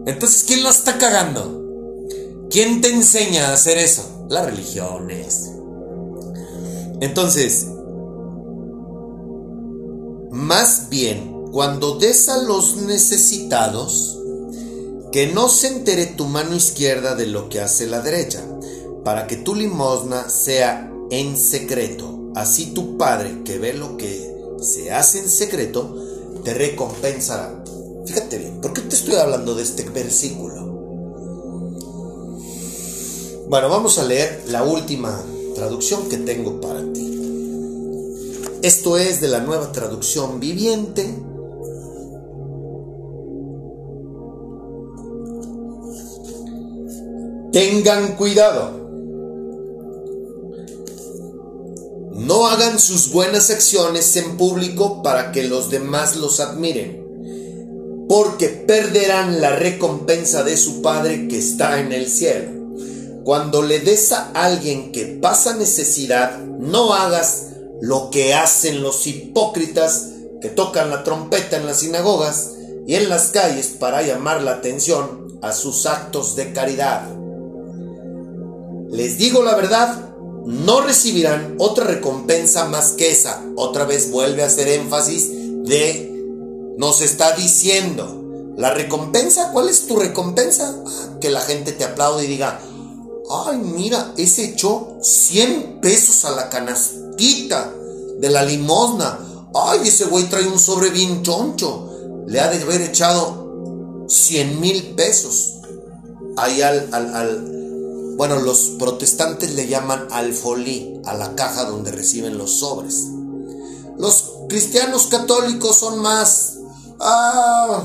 entonces, 0.07 0.45
¿quién 0.47 0.63
la 0.63 0.71
está 0.71 0.99
cagando? 0.99 1.65
¿Quién 2.49 2.81
te 2.81 2.93
enseña 2.93 3.49
a 3.49 3.55
hacer 3.55 3.77
eso? 3.77 4.27
Las 4.29 4.47
religiones. 4.47 5.51
Entonces, 7.01 7.67
más 10.31 10.89
bien, 10.91 11.49
cuando 11.51 11.99
des 11.99 12.29
a 12.29 12.41
los 12.41 12.77
necesitados, 12.77 14.20
que 15.13 15.27
no 15.29 15.49
se 15.49 15.69
entere 15.69 16.07
tu 16.07 16.27
mano 16.27 16.55
izquierda 16.55 17.15
de 17.15 17.27
lo 17.27 17.49
que 17.49 17.61
hace 17.61 17.87
la 17.87 18.01
derecha, 18.01 18.45
para 19.05 19.27
que 19.27 19.37
tu 19.37 19.55
limosna 19.55 20.29
sea 20.29 20.93
en 21.11 21.37
secreto. 21.37 22.31
Así 22.35 22.67
tu 22.67 22.97
Padre, 22.97 23.43
que 23.45 23.59
ve 23.59 23.73
lo 23.73 23.97
que 23.97 24.31
se 24.61 24.93
hace 24.93 25.19
en 25.19 25.29
secreto, 25.29 25.97
te 26.45 26.55
recompensará. 26.55 27.65
Fíjate 28.07 28.39
bien, 28.39 28.61
¿por 28.61 28.73
qué 28.73 28.83
te 28.83 28.95
estoy 28.95 29.17
hablando 29.17 29.55
de 29.55 29.63
este 29.63 29.89
versículo? 29.89 30.61
Bueno, 33.49 33.69
vamos 33.69 33.99
a 33.99 34.05
leer 34.05 34.45
la 34.47 34.63
última 34.63 35.21
traducción 35.57 36.09
que 36.09 36.19
tengo 36.19 36.61
para 36.61 36.81
ti. 36.93 37.11
Esto 38.63 38.97
es 38.97 39.21
de 39.21 39.29
la 39.29 39.41
nueva 39.41 39.73
traducción 39.73 40.39
viviente. 40.39 41.13
Tengan 47.53 48.17
cuidado. 48.17 48.79
No 52.13 52.47
hagan 52.47 52.79
sus 52.79 53.11
buenas 53.11 53.51
acciones 53.51 54.15
en 54.17 54.37
público 54.37 55.03
para 55.03 55.33
que 55.33 55.45
los 55.45 55.71
demás 55.71 56.17
los 56.17 56.41
admiren 56.41 57.01
porque 58.11 58.49
perderán 58.49 59.41
la 59.41 59.55
recompensa 59.55 60.43
de 60.43 60.57
su 60.57 60.83
Padre 60.83 61.29
que 61.29 61.39
está 61.39 61.79
en 61.79 61.93
el 61.93 62.09
cielo. 62.11 62.51
Cuando 63.23 63.63
le 63.63 63.79
des 63.79 64.11
a 64.11 64.33
alguien 64.33 64.91
que 64.91 65.07
pasa 65.07 65.55
necesidad, 65.55 66.41
no 66.41 66.93
hagas 66.93 67.51
lo 67.81 68.11
que 68.11 68.35
hacen 68.35 68.83
los 68.83 69.07
hipócritas 69.07 70.09
que 70.41 70.49
tocan 70.49 70.91
la 70.91 71.05
trompeta 71.05 71.57
en 71.57 71.67
las 71.67 71.79
sinagogas 71.79 72.51
y 72.85 72.97
en 72.97 73.09
las 73.09 73.29
calles 73.29 73.77
para 73.79 74.03
llamar 74.03 74.43
la 74.43 74.55
atención 74.55 75.39
a 75.41 75.53
sus 75.53 75.87
actos 75.87 76.35
de 76.35 76.53
caridad. 76.53 77.20
Les 78.91 79.19
digo 79.19 79.43
la 79.43 79.55
verdad, 79.55 80.11
no 80.45 80.81
recibirán 80.81 81.57
otra 81.59 81.85
recompensa 81.85 82.67
más 82.67 82.93
que 82.93 83.11
esa. 83.11 83.43
Otra 83.57 83.85
vez 83.85 84.11
vuelve 84.11 84.43
a 84.43 84.47
hacer 84.47 84.69
énfasis 84.69 85.31
de, 85.65 86.75
nos 86.77 87.01
está 87.01 87.33
diciendo, 87.33 88.53
la 88.57 88.75
recompensa, 88.75 89.53
¿cuál 89.53 89.69
es 89.69 89.87
tu 89.87 89.97
recompensa? 89.97 90.75
Ah, 90.87 91.19
que 91.21 91.31
la 91.31 91.41
gente 91.41 91.73
te 91.73 91.85
aplaude 91.85 92.25
y 92.25 92.29
diga, 92.29 92.61
ay, 93.31 93.59
mira, 93.59 94.13
ese 94.17 94.45
echó 94.45 94.99
100 95.01 95.81
pesos 95.81 96.25
a 96.25 96.33
la 96.33 96.51
canastita 96.51 97.73
de 98.19 98.29
la 98.29 98.43
limosna. 98.43 99.19
Ay, 99.55 99.81
ese 99.85 100.07
güey 100.07 100.25
trae 100.25 100.47
un 100.47 100.59
sobre 100.59 100.91
bien 100.91 101.23
choncho. 101.23 101.89
Le 102.27 102.41
ha 102.41 102.51
de 102.51 102.63
haber 102.63 102.83
echado 102.83 104.05
100 104.09 104.61
mil 104.61 104.95
pesos. 104.95 105.55
Ahí 106.37 106.61
al, 106.61 106.89
al, 106.93 107.15
al, 107.15 107.60
bueno, 108.21 108.39
los 108.39 108.73
protestantes 108.79 109.55
le 109.55 109.67
llaman 109.67 110.09
alfolí 110.11 111.01
a 111.07 111.15
la 111.15 111.35
caja 111.37 111.65
donde 111.65 111.91
reciben 111.91 112.37
los 112.37 112.59
sobres. 112.59 113.07
Los 113.97 114.33
cristianos 114.47 115.07
católicos 115.07 115.79
son 115.79 116.01
más, 116.01 116.59
ah, 117.01 117.83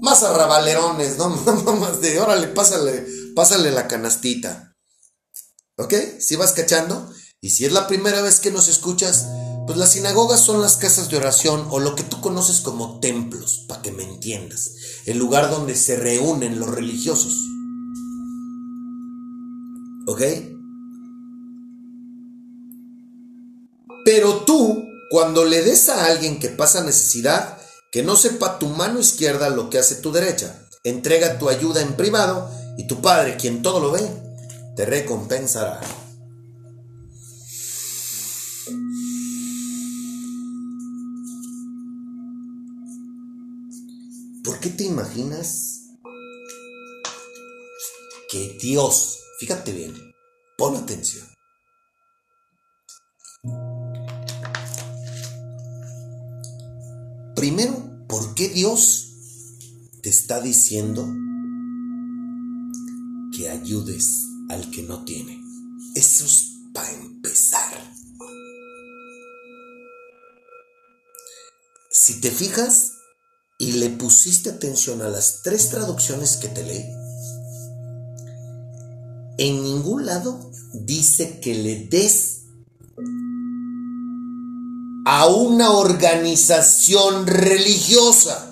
más 0.00 0.24
arrabalerones, 0.24 1.16
¿no? 1.16 1.28
Más 1.76 2.00
de, 2.00 2.18
órale, 2.18 2.48
pásale, 2.48 3.06
pásale 3.36 3.70
la 3.70 3.86
canastita. 3.86 4.74
¿Ok? 5.78 5.94
Si 6.18 6.34
vas 6.34 6.50
cachando? 6.50 7.08
Y 7.40 7.50
si 7.50 7.64
es 7.64 7.70
la 7.70 7.86
primera 7.86 8.20
vez 8.20 8.40
que 8.40 8.50
nos 8.50 8.66
escuchas, 8.66 9.28
pues 9.68 9.78
las 9.78 9.92
sinagogas 9.92 10.40
son 10.40 10.60
las 10.60 10.76
casas 10.76 11.08
de 11.08 11.18
oración 11.18 11.68
o 11.70 11.78
lo 11.78 11.94
que 11.94 12.02
tú 12.02 12.20
conoces 12.20 12.62
como 12.62 12.98
templos, 12.98 13.64
para 13.68 13.80
que 13.80 13.92
me 13.92 14.02
entiendas. 14.02 14.72
El 15.06 15.18
lugar 15.18 15.52
donde 15.52 15.76
se 15.76 15.94
reúnen 15.94 16.58
los 16.58 16.68
religiosos. 16.68 17.51
¿Ok? 20.06 20.22
Pero 24.04 24.44
tú, 24.44 24.84
cuando 25.10 25.44
le 25.44 25.62
des 25.62 25.88
a 25.88 26.06
alguien 26.06 26.38
que 26.38 26.48
pasa 26.48 26.82
necesidad, 26.82 27.58
que 27.92 28.02
no 28.02 28.16
sepa 28.16 28.58
tu 28.58 28.66
mano 28.68 28.98
izquierda 28.98 29.50
lo 29.50 29.70
que 29.70 29.78
hace 29.78 29.96
tu 29.96 30.12
derecha, 30.12 30.66
entrega 30.82 31.38
tu 31.38 31.48
ayuda 31.48 31.82
en 31.82 31.94
privado 31.94 32.50
y 32.76 32.86
tu 32.86 33.00
Padre, 33.00 33.36
quien 33.36 33.62
todo 33.62 33.80
lo 33.80 33.92
ve, 33.92 34.00
te 34.74 34.86
recompensará. 34.86 35.80
¿Por 44.42 44.58
qué 44.58 44.70
te 44.70 44.84
imaginas 44.84 45.90
que 48.28 48.58
Dios, 48.60 49.21
fíjate 49.42 49.72
bien, 49.72 49.92
pon 50.56 50.76
atención, 50.76 51.26
primero, 57.34 58.06
¿por 58.08 58.36
qué 58.36 58.50
Dios 58.50 59.08
te 60.00 60.10
está 60.10 60.40
diciendo 60.40 61.12
que 63.36 63.48
ayudes 63.48 64.28
al 64.48 64.70
que 64.70 64.84
no 64.84 65.04
tiene? 65.04 65.42
Eso 65.96 66.24
es 66.24 66.52
para 66.72 66.92
empezar. 66.92 67.92
Si 71.90 72.20
te 72.20 72.30
fijas 72.30 72.92
y 73.58 73.72
le 73.72 73.90
pusiste 73.90 74.50
atención 74.50 75.02
a 75.02 75.08
las 75.08 75.42
tres 75.42 75.70
traducciones 75.70 76.36
que 76.36 76.46
te 76.46 76.62
leí, 76.62 77.01
en 79.42 79.60
ningún 79.60 80.06
lado 80.06 80.38
dice 80.72 81.40
que 81.40 81.54
le 81.54 81.86
des 81.86 82.44
a 85.04 85.26
una 85.26 85.72
organización 85.72 87.26
religiosa. 87.26 88.48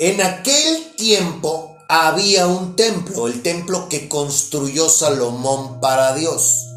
En 0.00 0.22
aquel 0.22 0.94
tiempo 0.96 1.76
había 1.90 2.46
un 2.46 2.74
templo, 2.74 3.26
el 3.26 3.42
templo 3.42 3.90
que 3.90 4.08
construyó 4.08 4.88
Salomón 4.88 5.78
para 5.80 6.14
Dios. 6.14 6.68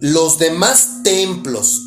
Los 0.00 0.38
demás 0.38 1.02
templos, 1.02 1.85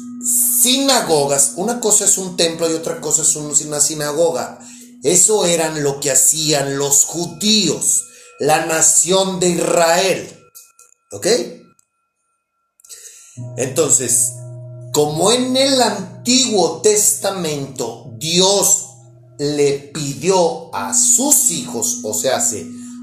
sinagogas, 0.62 1.54
una 1.56 1.80
cosa 1.80 2.06
es 2.06 2.18
un 2.18 2.38
templo 2.38 2.70
y 2.70 2.74
otra 2.74 3.02
cosa 3.02 3.22
es 3.22 3.36
una 3.36 3.80
sinagoga. 3.80 4.60
Eso 5.04 5.46
eran 5.46 5.84
lo 5.84 6.00
que 6.00 6.12
hacían 6.12 6.78
los 6.78 7.06
judíos, 7.06 8.04
la 8.40 8.66
nación 8.66 9.40
de 9.40 9.50
Israel. 9.50 10.40
¿Ok? 11.12 11.28
Entonces, 13.58 14.34
como 14.94 15.32
en 15.32 15.56
el 15.56 15.82
Antiguo 15.82 16.82
Testamento 16.82 18.12
Dios 18.18 18.86
le 19.38 19.92
pidió 19.94 20.74
a 20.76 20.94
sus 20.94 21.50
hijos, 21.52 22.00
o 22.04 22.14
sea, 22.14 22.46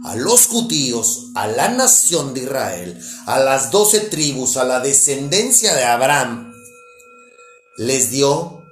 a 0.05 0.15
los 0.15 0.47
judíos, 0.47 1.31
a 1.35 1.47
la 1.47 1.69
nación 1.69 2.35
de 2.35 2.43
Israel, 2.43 3.01
a 3.25 3.41
las 3.41 3.71
doce 3.71 4.01
tribus, 4.01 4.59
a 4.59 4.65
la 4.65 4.81
descendencia 4.81 5.75
de 5.75 5.85
Abraham, 5.85 6.53
les 7.79 8.11
dio, 8.11 8.63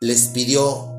les 0.00 0.26
pidió 0.28 0.90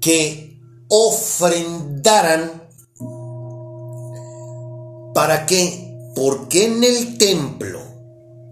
que 0.00 0.60
ofrendaran 0.88 2.68
¿Para 5.18 5.46
qué? 5.46 5.98
Porque 6.14 6.66
en 6.66 6.84
el 6.84 7.18
templo 7.18 7.80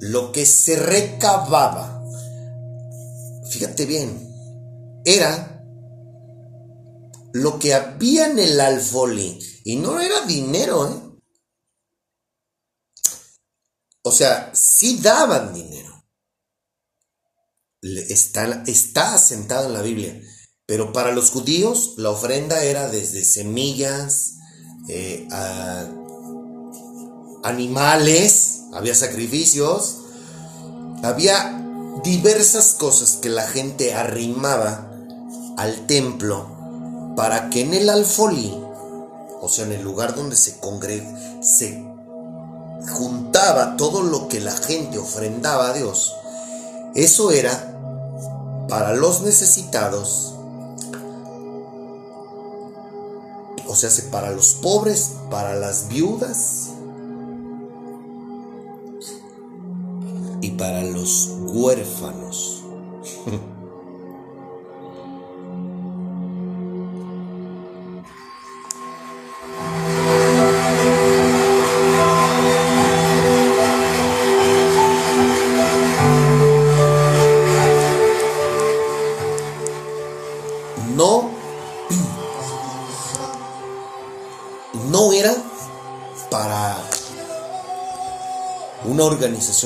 lo 0.01 0.33
que 0.33 0.45
se 0.45 0.75
recababa, 0.75 2.05
fíjate 3.49 3.87
bien, 3.87 4.35
era 5.05 5.65
lo 7.33 7.61
que 7.61 7.73
había 7.73 8.27
en 8.27 8.41
el 8.41 8.61
alfolí. 8.61 9.39
Y 9.63 9.77
no 9.77 10.01
era 10.01 10.23
dinero, 10.23 10.89
¿eh? 10.89 11.06
O 14.07 14.13
sea, 14.13 14.53
sí 14.55 15.01
daban 15.03 15.53
dinero. 15.53 16.05
Está, 17.83 18.63
asentado 19.13 19.67
en 19.67 19.73
la 19.73 19.83
Biblia. 19.83 20.23
Pero 20.65 20.93
para 20.93 21.11
los 21.11 21.33
judíos 21.33 21.95
la 21.97 22.11
ofrenda 22.11 22.63
era 22.63 22.89
desde 22.89 23.25
semillas, 23.25 24.35
eh, 24.89 25.27
a 25.33 25.89
animales, 27.43 28.61
había 28.75 28.95
sacrificios, 28.95 29.97
había 31.03 31.61
diversas 32.05 32.75
cosas 32.75 33.19
que 33.21 33.29
la 33.29 33.49
gente 33.49 33.93
arrimaba 33.93 34.89
al 35.57 35.89
templo 35.89 37.15
para 37.17 37.51
que 37.51 37.63
en 37.63 37.75
el 37.75 37.89
alfolí, 37.89 38.55
o 39.41 39.49
sea, 39.49 39.65
en 39.65 39.73
el 39.73 39.83
lugar 39.83 40.15
donde 40.15 40.37
se 40.37 40.61
se 41.43 41.96
juntaba 42.89 43.77
todo 43.77 44.03
lo 44.03 44.29
que 44.29 44.41
la 44.41 44.53
gente 44.53 44.99
ofrendaba 44.99 45.71
a 45.71 45.73
Dios, 45.73 46.15
eso 46.95 47.31
era 47.31 47.79
para 48.69 48.95
los 48.95 49.23
necesitados, 49.23 50.35
o 53.67 53.75
sea, 53.75 53.91
para 54.11 54.31
los 54.31 54.55
pobres, 54.55 55.13
para 55.31 55.55
las 55.55 55.89
viudas, 55.89 56.71
y 60.47 60.51
para 60.53 60.83
los 60.83 61.31
huérfanos. 61.47 62.63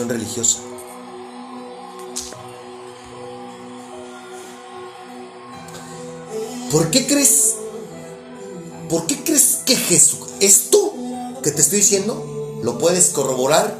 religiosa. 0.08 0.58
¿Por 6.70 6.90
qué 6.90 7.06
crees 7.06 7.56
¿Por 8.90 9.06
qué 9.06 9.22
crees 9.22 9.60
que 9.64 9.76
Jesús, 9.76 10.30
esto 10.40 10.92
que 11.44 11.52
te 11.52 11.60
estoy 11.60 11.78
diciendo, 11.78 12.58
lo 12.60 12.76
puedes 12.76 13.10
corroborar 13.10 13.78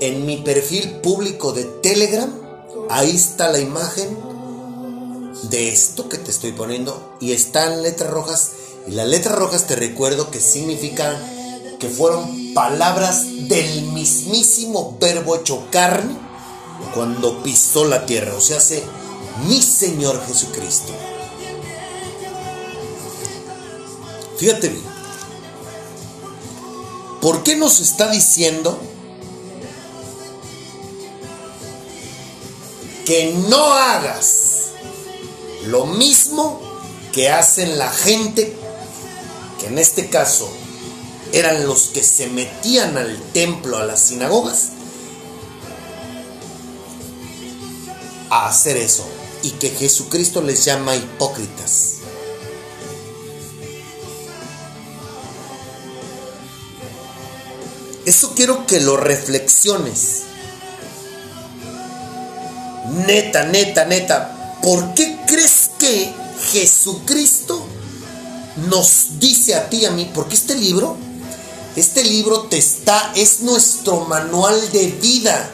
en 0.00 0.26
mi 0.26 0.36
perfil 0.36 1.00
público 1.00 1.54
de 1.54 1.64
Telegram? 1.64 2.30
Ahí 2.90 3.16
está 3.16 3.50
la 3.50 3.58
imagen 3.58 4.18
de 5.44 5.70
esto 5.70 6.10
que 6.10 6.18
te 6.18 6.30
estoy 6.30 6.52
poniendo 6.52 7.16
y 7.22 7.32
están 7.32 7.82
letras 7.82 8.10
rojas. 8.10 8.50
Y 8.86 8.90
las 8.90 9.08
letras 9.08 9.38
rojas 9.38 9.66
te 9.66 9.76
recuerdo 9.76 10.30
que 10.30 10.40
significan 10.40 11.16
que 11.80 11.88
fueron 11.88 12.52
palabras 12.52 13.48
del 13.48 13.84
mismísimo 13.84 14.98
verbo 15.00 15.34
hecho 15.34 15.66
carne 15.70 16.14
cuando 16.94 17.42
pisó 17.42 17.86
la 17.86 18.04
tierra, 18.04 18.34
o 18.34 18.40
sea, 18.40 18.58
hace 18.58 18.84
mi 19.48 19.60
Señor 19.62 20.22
Jesucristo. 20.26 20.92
Fíjate 24.36 24.68
bien. 24.68 24.84
¿Por 27.20 27.42
qué 27.42 27.56
nos 27.56 27.80
está 27.80 28.10
diciendo 28.10 28.78
que 33.04 33.34
no 33.48 33.72
hagas 33.72 34.68
lo 35.66 35.86
mismo 35.86 36.60
que 37.12 37.28
hacen 37.30 37.78
la 37.78 37.90
gente, 37.90 38.54
que 39.58 39.66
en 39.66 39.78
este 39.78 40.08
caso 40.08 40.50
eran 41.32 41.66
los 41.66 41.88
que 41.88 42.02
se 42.02 42.28
metían 42.28 42.96
al 42.96 43.20
templo, 43.32 43.78
a 43.78 43.84
las 43.84 44.00
sinagogas, 44.00 44.70
a 48.30 48.48
hacer 48.48 48.76
eso? 48.76 49.06
Y 49.42 49.52
que 49.52 49.70
Jesucristo 49.70 50.42
les 50.42 50.64
llama 50.64 50.96
hipócritas. 50.96 52.00
Eso 58.06 58.32
quiero 58.34 58.66
que 58.66 58.80
lo 58.80 58.96
reflexiones. 58.96 60.22
Neta, 63.06 63.44
neta, 63.44 63.84
neta. 63.84 64.58
¿Por 64.62 64.94
qué 64.94 65.18
crees 65.26 65.70
que 65.78 66.12
Jesucristo 66.50 67.64
nos 68.68 69.20
dice 69.20 69.54
a 69.54 69.68
ti 69.70 69.78
y 69.78 69.84
a 69.84 69.90
mí? 69.90 70.10
Porque 70.12 70.34
este 70.34 70.54
libro, 70.54 70.96
este 71.80 72.04
libro 72.04 72.42
te 72.42 72.58
está, 72.58 73.12
es 73.16 73.40
nuestro 73.40 74.00
manual 74.00 74.70
de 74.70 74.88
vida. 74.88 75.50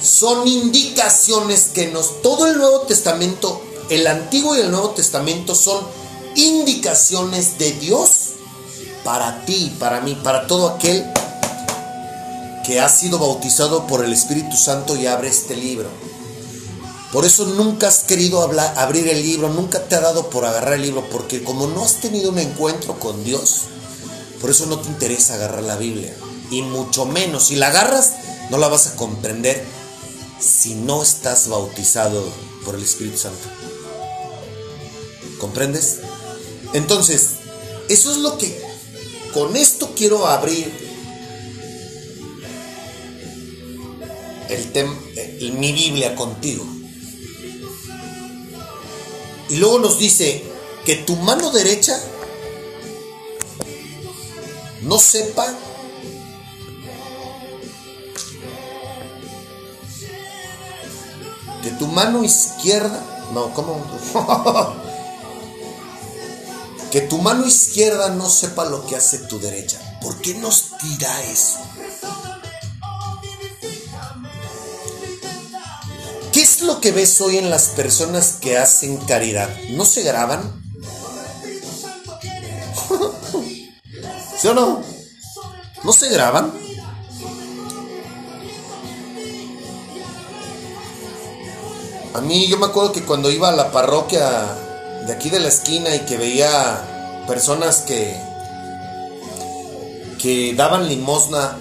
Son 0.00 0.46
indicaciones 0.46 1.70
que 1.74 1.88
nos, 1.88 2.22
todo 2.22 2.46
el 2.46 2.58
Nuevo 2.58 2.82
Testamento, 2.82 3.62
el 3.88 4.06
Antiguo 4.06 4.56
y 4.56 4.60
el 4.60 4.70
Nuevo 4.70 4.90
Testamento 4.90 5.54
son 5.54 5.84
indicaciones 6.36 7.58
de 7.58 7.72
Dios 7.72 8.10
para 9.04 9.44
ti, 9.46 9.74
para 9.78 10.00
mí, 10.00 10.18
para 10.22 10.46
todo 10.46 10.68
aquel 10.68 11.04
que 12.64 12.78
ha 12.78 12.88
sido 12.88 13.18
bautizado 13.18 13.86
por 13.86 14.04
el 14.04 14.12
Espíritu 14.12 14.56
Santo 14.56 14.96
y 14.96 15.06
abre 15.06 15.28
este 15.28 15.56
libro. 15.56 15.88
Por 17.12 17.24
eso 17.24 17.46
nunca 17.46 17.88
has 17.88 18.00
querido 18.00 18.42
hablar, 18.42 18.74
abrir 18.76 19.08
el 19.08 19.22
libro, 19.22 19.48
nunca 19.48 19.82
te 19.82 19.96
ha 19.96 20.00
dado 20.00 20.30
por 20.30 20.44
agarrar 20.44 20.74
el 20.74 20.82
libro, 20.82 21.08
porque 21.10 21.42
como 21.42 21.66
no 21.66 21.84
has 21.84 22.00
tenido 22.00 22.30
un 22.30 22.38
encuentro 22.38 23.00
con 23.00 23.24
Dios, 23.24 23.62
por 24.40 24.50
eso 24.50 24.66
no 24.66 24.78
te 24.80 24.88
interesa 24.88 25.34
agarrar 25.34 25.62
la 25.62 25.76
Biblia. 25.76 26.14
Y 26.50 26.62
mucho 26.62 27.06
menos, 27.06 27.46
si 27.46 27.56
la 27.56 27.68
agarras, 27.68 28.12
no 28.50 28.58
la 28.58 28.68
vas 28.68 28.86
a 28.88 28.96
comprender 28.96 29.64
si 30.40 30.74
no 30.74 31.02
estás 31.02 31.48
bautizado 31.48 32.24
por 32.64 32.74
el 32.74 32.82
Espíritu 32.82 33.18
Santo. 33.18 33.48
¿Comprendes? 35.38 35.98
Entonces, 36.72 37.28
eso 37.88 38.10
es 38.10 38.18
lo 38.18 38.36
que 38.38 38.60
con 39.32 39.56
esto 39.56 39.92
quiero 39.96 40.26
abrir 40.26 40.72
el 44.48 44.72
tem- 44.72 45.52
mi 45.58 45.72
Biblia 45.72 46.14
contigo. 46.16 46.66
Y 49.48 49.56
luego 49.56 49.78
nos 49.78 49.98
dice 49.98 50.44
que 50.84 50.96
tu 50.96 51.16
mano 51.16 51.50
derecha 51.50 52.00
no 54.82 54.98
sepa 54.98 55.46
que 61.62 61.70
tu 61.72 61.86
mano 61.86 62.24
izquierda, 62.24 63.28
no, 63.32 63.52
¿cómo? 63.52 63.84
que 66.90 67.02
tu 67.02 67.18
mano 67.18 67.46
izquierda 67.46 68.10
no 68.10 68.28
sepa 68.28 68.64
lo 68.64 68.86
que 68.86 68.96
hace 68.96 69.18
tu 69.18 69.38
derecha. 69.38 69.78
¿Por 70.00 70.20
qué 70.20 70.34
nos 70.34 70.72
dirá 70.82 71.22
eso? 71.24 71.58
¿Qué 76.32 76.42
es 76.42 76.62
lo 76.62 76.80
que 76.80 76.92
ves 76.92 77.20
hoy 77.20 77.38
en 77.38 77.50
las 77.50 77.68
personas 77.68 78.36
que 78.40 78.56
hacen 78.56 78.96
caridad? 78.98 79.50
¿No 79.70 79.84
se 79.84 80.02
graban? 80.02 80.59
¿Sí 84.40 84.48
o 84.48 84.54
no? 84.54 84.82
¿No 85.84 85.92
se 85.92 86.08
graban? 86.08 86.50
A 92.14 92.20
mí 92.22 92.48
yo 92.48 92.56
me 92.56 92.64
acuerdo 92.64 92.92
que 92.92 93.04
cuando 93.04 93.30
iba 93.30 93.50
a 93.50 93.52
la 93.52 93.70
parroquia 93.70 94.26
de 95.06 95.12
aquí 95.12 95.28
de 95.28 95.40
la 95.40 95.48
esquina 95.48 95.94
y 95.94 96.00
que 96.00 96.16
veía 96.16 97.22
personas 97.26 97.82
que 97.82 98.18
que 100.18 100.54
daban 100.54 100.88
limosna 100.88 101.58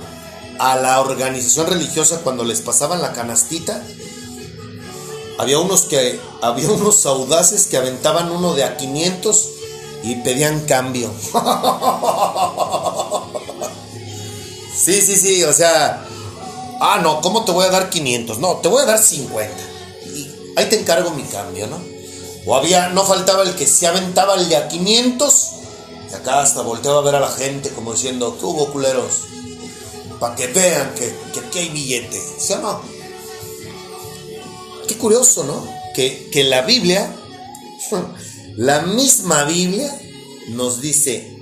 a 0.58 0.78
la 0.78 1.02
organización 1.02 1.68
religiosa 1.68 2.22
cuando 2.24 2.46
les 2.46 2.62
pasaban 2.62 3.02
la 3.02 3.14
canastita, 3.14 3.82
había 5.38 5.60
unos 5.60 5.84
que 5.84 6.20
había 6.42 6.70
unos 6.72 7.06
audaces 7.06 7.68
que 7.68 7.76
aventaban 7.76 8.32
uno 8.32 8.54
de 8.54 8.64
a 8.64 8.78
500 8.78 9.59
y 10.04 10.16
pedían 10.16 10.66
cambio. 10.66 11.12
sí, 14.76 15.02
sí, 15.02 15.18
sí, 15.18 15.44
o 15.44 15.54
sea, 15.54 16.06
ah, 16.80 17.00
no, 17.02 17.22
¿cómo 17.22 17.44
te 17.46 17.52
voy 17.52 17.66
a 17.66 17.70
dar 17.70 17.90
500? 17.90 18.40
No, 18.40 18.58
te 18.58 18.68
voy 18.68 18.84
a 18.84 18.86
dar 18.86 19.00
50. 19.00 19.54
Y 20.16 20.32
ahí 20.56 20.66
te 20.70 20.80
encargo 20.80 21.12
mi 21.12 21.24
cambio, 21.24 21.68
¿no? 21.68 21.80
O 22.46 22.56
había, 22.56 22.90
no 22.90 23.04
faltaba 23.04 23.44
el 23.44 23.56
que 23.56 23.68
se 23.68 23.88
aventaba 23.88 24.36
el 24.36 24.50
de 24.50 24.58
a 24.58 24.68
500 24.68 25.50
y 26.12 26.16
acá 26.16 26.42
hasta 26.42 26.62
volteaba 26.62 27.00
a 27.00 27.04
ver 27.04 27.16
a 27.16 27.20
la 27.20 27.30
gente 27.30 27.70
como 27.70 27.94
diciendo, 27.94 28.36
¿qué 28.40 28.46
hubo 28.46 28.72
culeros? 28.72 29.26
Para 30.20 30.36
que 30.36 30.48
vean 30.48 30.94
que, 30.96 31.16
que 31.34 31.40
aquí 31.40 31.60
hay 31.60 31.70
billete, 31.70 32.20
¿sí 32.40 32.54
o 32.54 32.60
no? 32.60 32.82
Qué 34.88 34.98
curioso, 34.98 35.44
¿no? 35.44 35.68
Que, 35.94 36.30
que 36.32 36.44
la 36.44 36.62
Biblia, 36.62 37.16
la 38.58 38.82
misma 38.82 39.44
Biblia, 39.46 39.94
nos 40.50 40.82
dice, 40.82 41.38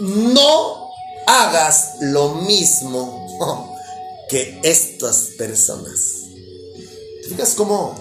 no 0.00 0.90
hagas 1.26 1.96
lo 2.00 2.34
mismo 2.34 3.26
que 4.28 4.60
estas 4.62 5.30
personas. 5.38 5.98
¿Te 7.22 7.28
fijas 7.28 7.54
cómo 7.54 7.94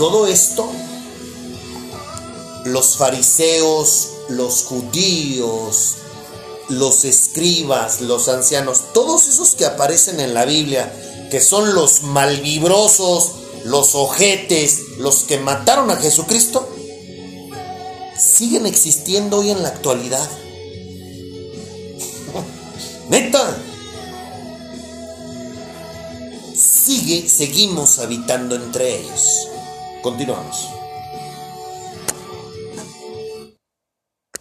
todo 0.00 0.26
esto, 0.26 0.66
los 2.64 2.96
fariseos, 2.96 4.08
los 4.30 4.64
judíos, 4.64 5.96
los 6.70 7.04
escribas, 7.04 8.00
los 8.00 8.28
ancianos, 8.28 8.94
todos 8.94 9.28
esos 9.28 9.50
que 9.50 9.66
aparecen 9.66 10.20
en 10.20 10.32
la 10.32 10.46
Biblia, 10.46 10.90
que 11.30 11.42
son 11.42 11.74
los 11.74 12.02
malvibrosos, 12.02 13.32
los 13.64 13.94
ojetes, 13.94 14.96
los 14.98 15.24
que 15.24 15.38
mataron 15.38 15.90
a 15.90 15.96
Jesucristo, 15.96 16.68
siguen 18.16 18.66
existiendo 18.66 19.38
hoy 19.38 19.50
en 19.50 19.62
la 19.62 19.68
actualidad. 19.68 20.28
Neta. 23.08 23.56
Sigue, 26.54 27.28
seguimos 27.28 27.98
habitando 27.98 28.56
entre 28.56 29.00
ellos. 29.00 29.48
Continuamos. 30.02 30.79